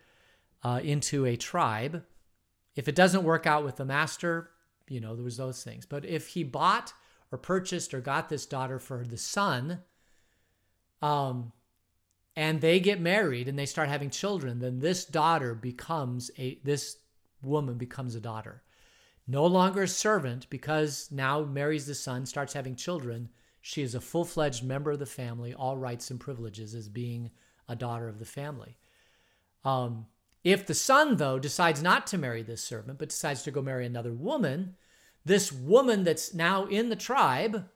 uh, 0.64 0.80
into 0.84 1.26
a 1.26 1.36
tribe. 1.36 2.04
If 2.76 2.88
it 2.88 2.96
doesn't 2.96 3.24
work 3.24 3.46
out 3.46 3.64
with 3.66 3.76
the 3.76 3.86
master, 3.86 4.52
you 4.90 5.00
know, 5.00 5.16
there 5.16 5.24
was 5.24 5.38
those 5.38 5.64
things. 5.64 5.86
But 5.86 6.06
if 6.06 6.30
he 6.30 6.44
bought 6.44 6.94
or 7.32 7.38
purchased 7.38 7.94
or 7.94 8.02
got 8.02 8.30
this 8.30 8.46
daughter 8.46 8.80
for 8.80 9.04
the 9.04 9.18
son, 9.18 9.80
um, 11.02 11.52
and 12.36 12.62
they 12.62 12.80
get 12.80 13.02
married 13.02 13.48
and 13.48 13.58
they 13.58 13.66
start 13.66 13.90
having 13.90 14.10
children, 14.10 14.60
then 14.60 14.80
this 14.80 15.06
daughter 15.06 15.56
becomes 15.56 16.30
a 16.38 16.60
this 16.64 16.98
woman 17.42 17.78
becomes 17.78 18.16
a 18.16 18.22
daughter. 18.22 18.64
No 19.28 19.46
longer 19.46 19.84
a 19.84 19.88
servant 19.88 20.50
because 20.50 21.10
now 21.12 21.44
marries 21.44 21.86
the 21.86 21.96
son, 21.96 22.26
starts 22.26 22.54
having 22.54 22.76
children. 22.76 23.30
She 23.60 23.82
is 23.82 23.94
a 23.94 24.02
full-fledged 24.02 24.64
member 24.64 24.92
of 24.92 25.00
the 25.00 25.06
family, 25.06 25.54
all 25.54 25.78
rights 25.78 26.10
and 26.10 26.20
privileges 26.20 26.74
as 26.74 26.88
being 26.88 27.32
a 27.68 27.76
daughter 27.76 28.08
of 28.08 28.20
the 28.20 28.26
family. 28.26 28.78
Um, 29.66 30.06
if 30.48 30.66
the 30.66 30.74
son, 30.74 31.18
though, 31.18 31.38
decides 31.40 31.84
not 31.84 32.08
to 32.08 32.18
marry 32.18 32.42
this 32.42 32.62
servant, 32.62 32.98
but 33.00 33.10
decides 33.10 33.44
to 33.44 33.52
go 33.52 33.62
marry 33.62 33.86
another 33.86 34.14
woman, 34.14 34.78
this 35.26 35.52
woman 35.52 36.06
that's 36.06 36.34
now 36.34 36.66
in 36.68 36.88
the 36.88 36.96
tribe, 36.96 37.68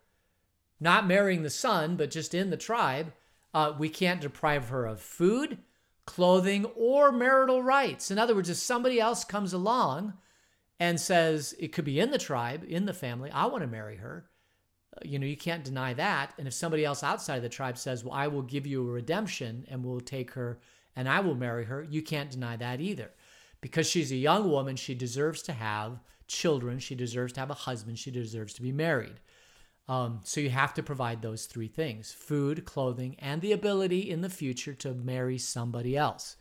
not 0.79 1.05
marrying 1.05 1.43
the 1.43 1.49
son, 1.49 1.97
but 1.97 2.10
just 2.10 2.34
in 2.34 2.49
the 2.49 2.55
tribe, 2.55 3.12
uh, 3.53 3.73
we 3.77 3.89
can't 3.89 4.21
deprive 4.21 4.69
her 4.69 4.86
of 4.86 5.01
food, 5.01 5.57
clothing, 6.05 6.63
or 6.77 7.12
marital 7.12 7.62
rights. 7.62 8.10
In 8.10 8.17
other 8.17 8.34
words, 8.34 8.49
if 8.49 8.55
somebody 8.55 9.01
else 9.01 9.25
comes 9.25 9.51
along 9.51 10.13
and 10.79 10.97
says 10.97 11.53
it 11.60 11.73
could 11.73 11.84
be 11.84 11.99
in 11.99 12.12
the 12.12 12.17
tribe, 12.17 12.63
in 12.65 12.86
the 12.86 12.93
family, 12.93 13.29
I 13.31 13.47
want 13.47 13.63
to 13.63 13.67
marry 13.67 13.97
her. 13.97 14.29
Uh, 14.95 15.01
you 15.03 15.19
know, 15.19 15.27
you 15.27 15.36
can't 15.36 15.65
deny 15.65 15.93
that. 15.95 16.34
And 16.38 16.47
if 16.47 16.53
somebody 16.53 16.86
else 16.86 17.03
outside 17.03 17.36
of 17.36 17.43
the 17.43 17.49
tribe 17.49 17.77
says, 17.77 18.05
Well, 18.05 18.13
I 18.13 18.27
will 18.27 18.43
give 18.43 18.65
you 18.65 18.88
a 18.88 18.91
redemption 18.93 19.65
and 19.69 19.84
we'll 19.84 19.99
take 19.99 20.31
her 20.31 20.62
and 20.95 21.08
I 21.10 21.19
will 21.19 21.36
marry 21.36 21.65
her, 21.65 21.86
you 21.89 22.01
can't 22.01 22.32
deny 22.32 22.56
that 22.58 22.82
either. 22.82 23.12
Because 23.62 23.88
she's 23.88 24.12
a 24.12 24.15
young 24.15 24.49
woman, 24.49 24.75
she 24.75 24.95
deserves 24.95 25.41
to 25.43 25.54
have 25.54 25.99
children, 26.27 26.80
she 26.80 26.95
deserves 26.95 27.34
to 27.34 27.39
have 27.39 27.51
a 27.51 27.56
husband, 27.56 27.99
she 27.99 28.12
deserves 28.12 28.54
to 28.54 28.62
be 28.62 28.71
married. 28.71 29.19
Um, 29.88 30.21
so 30.23 30.39
you 30.39 30.49
have 30.49 30.73
to 30.75 30.84
provide 30.84 31.21
those 31.21 31.45
three 31.45 31.67
things 31.67 32.12
food, 32.12 32.65
clothing, 32.65 33.15
and 33.19 33.41
the 33.41 33.51
ability 33.51 34.10
in 34.10 34.21
the 34.21 34.30
future 34.30 34.73
to 34.75 34.93
marry 34.93 35.38
somebody 35.38 35.97
else. 35.97 36.38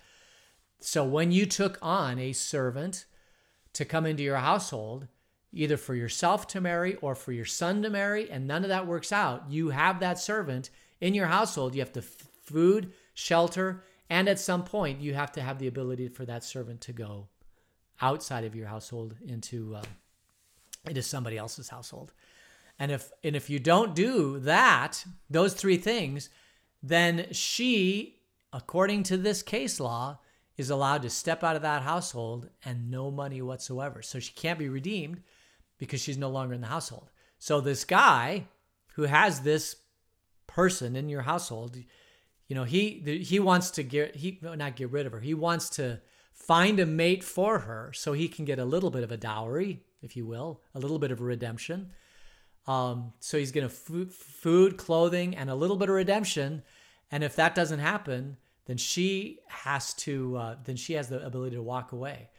So 0.80 1.04
when 1.04 1.32
you 1.32 1.46
took 1.46 1.78
on 1.82 2.18
a 2.18 2.32
servant, 2.32 3.06
to 3.72 3.84
come 3.84 4.06
into 4.06 4.22
your 4.22 4.36
household, 4.36 5.06
either 5.52 5.76
for 5.76 5.94
yourself 5.94 6.46
to 6.48 6.60
marry 6.60 6.96
or 6.96 7.14
for 7.14 7.32
your 7.32 7.44
son 7.44 7.82
to 7.82 7.90
marry, 7.90 8.30
and 8.30 8.46
none 8.46 8.62
of 8.62 8.68
that 8.68 8.86
works 8.86 9.12
out, 9.12 9.50
you 9.50 9.70
have 9.70 10.00
that 10.00 10.18
servant 10.18 10.70
in 11.00 11.14
your 11.14 11.26
household. 11.26 11.74
You 11.74 11.80
have 11.80 11.92
to 11.92 12.00
f- 12.00 12.26
food, 12.44 12.92
shelter, 13.14 13.84
and 14.10 14.28
at 14.28 14.40
some 14.40 14.64
point, 14.64 15.00
you 15.00 15.14
have 15.14 15.30
to 15.32 15.40
have 15.40 15.60
the 15.60 15.68
ability 15.68 16.08
for 16.08 16.24
that 16.26 16.42
servant 16.42 16.80
to 16.82 16.92
go 16.92 17.28
outside 18.00 18.44
of 18.44 18.56
your 18.56 18.66
household 18.66 19.14
into 19.24 19.76
uh, 19.76 19.82
into 20.84 21.02
somebody 21.02 21.38
else's 21.38 21.68
household. 21.68 22.12
And 22.78 22.90
if 22.90 23.12
and 23.22 23.36
if 23.36 23.48
you 23.48 23.60
don't 23.60 23.94
do 23.94 24.40
that, 24.40 25.04
those 25.30 25.54
three 25.54 25.76
things, 25.76 26.28
then 26.82 27.28
she, 27.30 28.16
according 28.52 29.04
to 29.04 29.16
this 29.16 29.42
case 29.42 29.78
law, 29.78 30.18
is 30.56 30.70
allowed 30.70 31.02
to 31.02 31.10
step 31.10 31.44
out 31.44 31.56
of 31.56 31.62
that 31.62 31.82
household 31.82 32.48
and 32.64 32.90
no 32.90 33.10
money 33.10 33.40
whatsoever. 33.40 34.02
So 34.02 34.18
she 34.18 34.32
can't 34.32 34.58
be 34.58 34.68
redeemed 34.68 35.22
because 35.78 36.00
she's 36.00 36.18
no 36.18 36.30
longer 36.30 36.54
in 36.54 36.60
the 36.60 36.66
household. 36.66 37.10
So 37.38 37.60
this 37.60 37.84
guy 37.84 38.48
who 38.94 39.04
has 39.04 39.40
this 39.40 39.76
person 40.46 40.96
in 40.96 41.08
your 41.08 41.22
household, 41.22 41.78
you 42.50 42.56
know, 42.56 42.64
he 42.64 43.22
he 43.24 43.38
wants 43.38 43.70
to 43.70 43.84
get 43.84 44.16
he 44.16 44.40
not 44.42 44.74
get 44.74 44.90
rid 44.90 45.06
of 45.06 45.12
her. 45.12 45.20
He 45.20 45.34
wants 45.34 45.70
to 45.70 46.00
find 46.32 46.80
a 46.80 46.84
mate 46.84 47.22
for 47.22 47.60
her 47.60 47.92
so 47.94 48.12
he 48.12 48.26
can 48.26 48.44
get 48.44 48.58
a 48.58 48.64
little 48.64 48.90
bit 48.90 49.04
of 49.04 49.12
a 49.12 49.16
dowry, 49.16 49.84
if 50.02 50.16
you 50.16 50.26
will, 50.26 50.60
a 50.74 50.80
little 50.80 50.98
bit 50.98 51.12
of 51.12 51.20
redemption. 51.20 51.92
Um, 52.66 53.12
so 53.20 53.38
he's 53.38 53.52
going 53.52 53.68
to 53.68 53.72
food, 53.72 54.12
food, 54.12 54.76
clothing, 54.76 55.36
and 55.36 55.48
a 55.48 55.54
little 55.54 55.76
bit 55.76 55.88
of 55.88 55.94
redemption. 55.94 56.64
And 57.12 57.22
if 57.22 57.36
that 57.36 57.54
doesn't 57.54 57.78
happen, 57.78 58.36
then 58.66 58.78
she 58.78 59.38
has 59.46 59.94
to 59.94 60.36
uh, 60.36 60.56
then 60.64 60.74
she 60.74 60.94
has 60.94 61.08
the 61.08 61.24
ability 61.24 61.54
to 61.54 61.62
walk 61.62 61.92
away. 61.92 62.30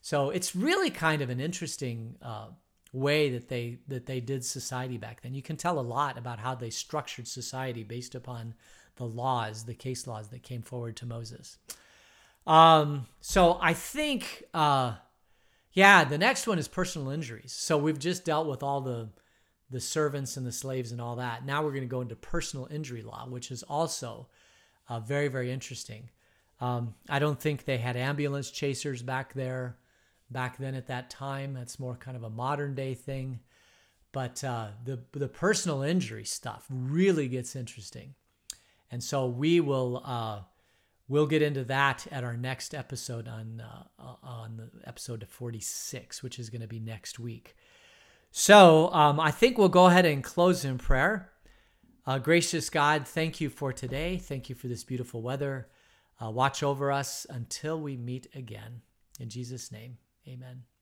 So 0.00 0.30
it's 0.30 0.54
really 0.54 0.90
kind 0.90 1.22
of 1.22 1.28
an 1.28 1.40
interesting 1.40 2.14
uh, 2.22 2.50
way 2.92 3.30
that 3.30 3.48
they 3.48 3.78
that 3.88 4.06
they 4.06 4.20
did 4.20 4.44
society 4.44 4.96
back 4.96 5.22
then. 5.22 5.34
You 5.34 5.42
can 5.42 5.56
tell 5.56 5.80
a 5.80 5.88
lot 5.96 6.16
about 6.16 6.38
how 6.38 6.54
they 6.54 6.70
structured 6.70 7.26
society 7.26 7.82
based 7.82 8.14
upon 8.14 8.54
the 8.96 9.06
laws, 9.06 9.64
the 9.64 9.74
case 9.74 10.06
laws 10.06 10.28
that 10.28 10.42
came 10.42 10.62
forward 10.62 10.96
to 10.96 11.06
Moses. 11.06 11.58
Um, 12.46 13.06
so 13.20 13.58
I 13.60 13.74
think, 13.74 14.44
uh, 14.54 14.94
yeah, 15.72 16.04
the 16.04 16.18
next 16.18 16.46
one 16.46 16.58
is 16.58 16.68
personal 16.68 17.10
injuries. 17.10 17.52
So 17.52 17.76
we've 17.76 17.98
just 17.98 18.24
dealt 18.24 18.46
with 18.46 18.62
all 18.62 18.80
the 18.80 19.10
the 19.68 19.80
servants 19.80 20.36
and 20.36 20.46
the 20.46 20.52
slaves 20.52 20.92
and 20.92 21.00
all 21.00 21.16
that. 21.16 21.44
Now 21.44 21.62
we're 21.64 21.70
going 21.70 21.82
to 21.82 21.88
go 21.88 22.00
into 22.00 22.14
personal 22.14 22.68
injury 22.70 23.02
law, 23.02 23.26
which 23.28 23.50
is 23.50 23.64
also 23.64 24.28
uh, 24.88 25.00
very, 25.00 25.28
very 25.28 25.50
interesting. 25.50 26.08
Um, 26.60 26.94
I 27.08 27.18
don't 27.18 27.40
think 27.40 27.64
they 27.64 27.78
had 27.78 27.96
ambulance 27.96 28.50
chasers 28.50 29.02
back 29.02 29.34
there, 29.34 29.76
back 30.30 30.56
then 30.56 30.74
at 30.74 30.86
that 30.86 31.10
time. 31.10 31.52
That's 31.52 31.80
more 31.80 31.96
kind 31.96 32.16
of 32.16 32.22
a 32.22 32.30
modern 32.30 32.74
day 32.74 32.94
thing. 32.94 33.40
But 34.12 34.42
uh, 34.44 34.68
the 34.84 35.00
the 35.12 35.28
personal 35.28 35.82
injury 35.82 36.24
stuff 36.24 36.64
really 36.70 37.28
gets 37.28 37.54
interesting, 37.54 38.14
and 38.90 39.02
so 39.02 39.26
we 39.26 39.60
will 39.60 40.02
uh, 40.04 40.40
we'll 41.08 41.26
get 41.26 41.42
into 41.42 41.64
that 41.64 42.06
at 42.10 42.24
our 42.24 42.36
next 42.36 42.74
episode 42.74 43.28
on 43.28 43.62
uh, 43.62 44.14
on 44.22 44.56
the 44.56 44.88
episode 44.88 45.26
46, 45.28 46.22
which 46.22 46.38
is 46.38 46.50
going 46.50 46.60
to 46.60 46.66
be 46.66 46.80
next 46.80 47.18
week. 47.18 47.56
So 48.30 48.92
um, 48.92 49.18
I 49.18 49.30
think 49.30 49.56
we'll 49.56 49.68
go 49.68 49.86
ahead 49.86 50.04
and 50.04 50.22
close 50.22 50.64
in 50.64 50.78
prayer. 50.78 51.30
Uh, 52.06 52.18
gracious 52.18 52.70
God, 52.70 53.06
thank 53.08 53.40
you 53.40 53.50
for 53.50 53.72
today. 53.72 54.18
Thank 54.18 54.48
you 54.48 54.54
for 54.54 54.68
this 54.68 54.84
beautiful 54.84 55.22
weather. 55.22 55.68
Uh, 56.22 56.30
watch 56.30 56.62
over 56.62 56.92
us 56.92 57.26
until 57.28 57.80
we 57.80 57.96
meet 57.96 58.28
again. 58.34 58.82
In 59.18 59.28
Jesus' 59.28 59.72
name, 59.72 59.98
amen. 60.28 60.75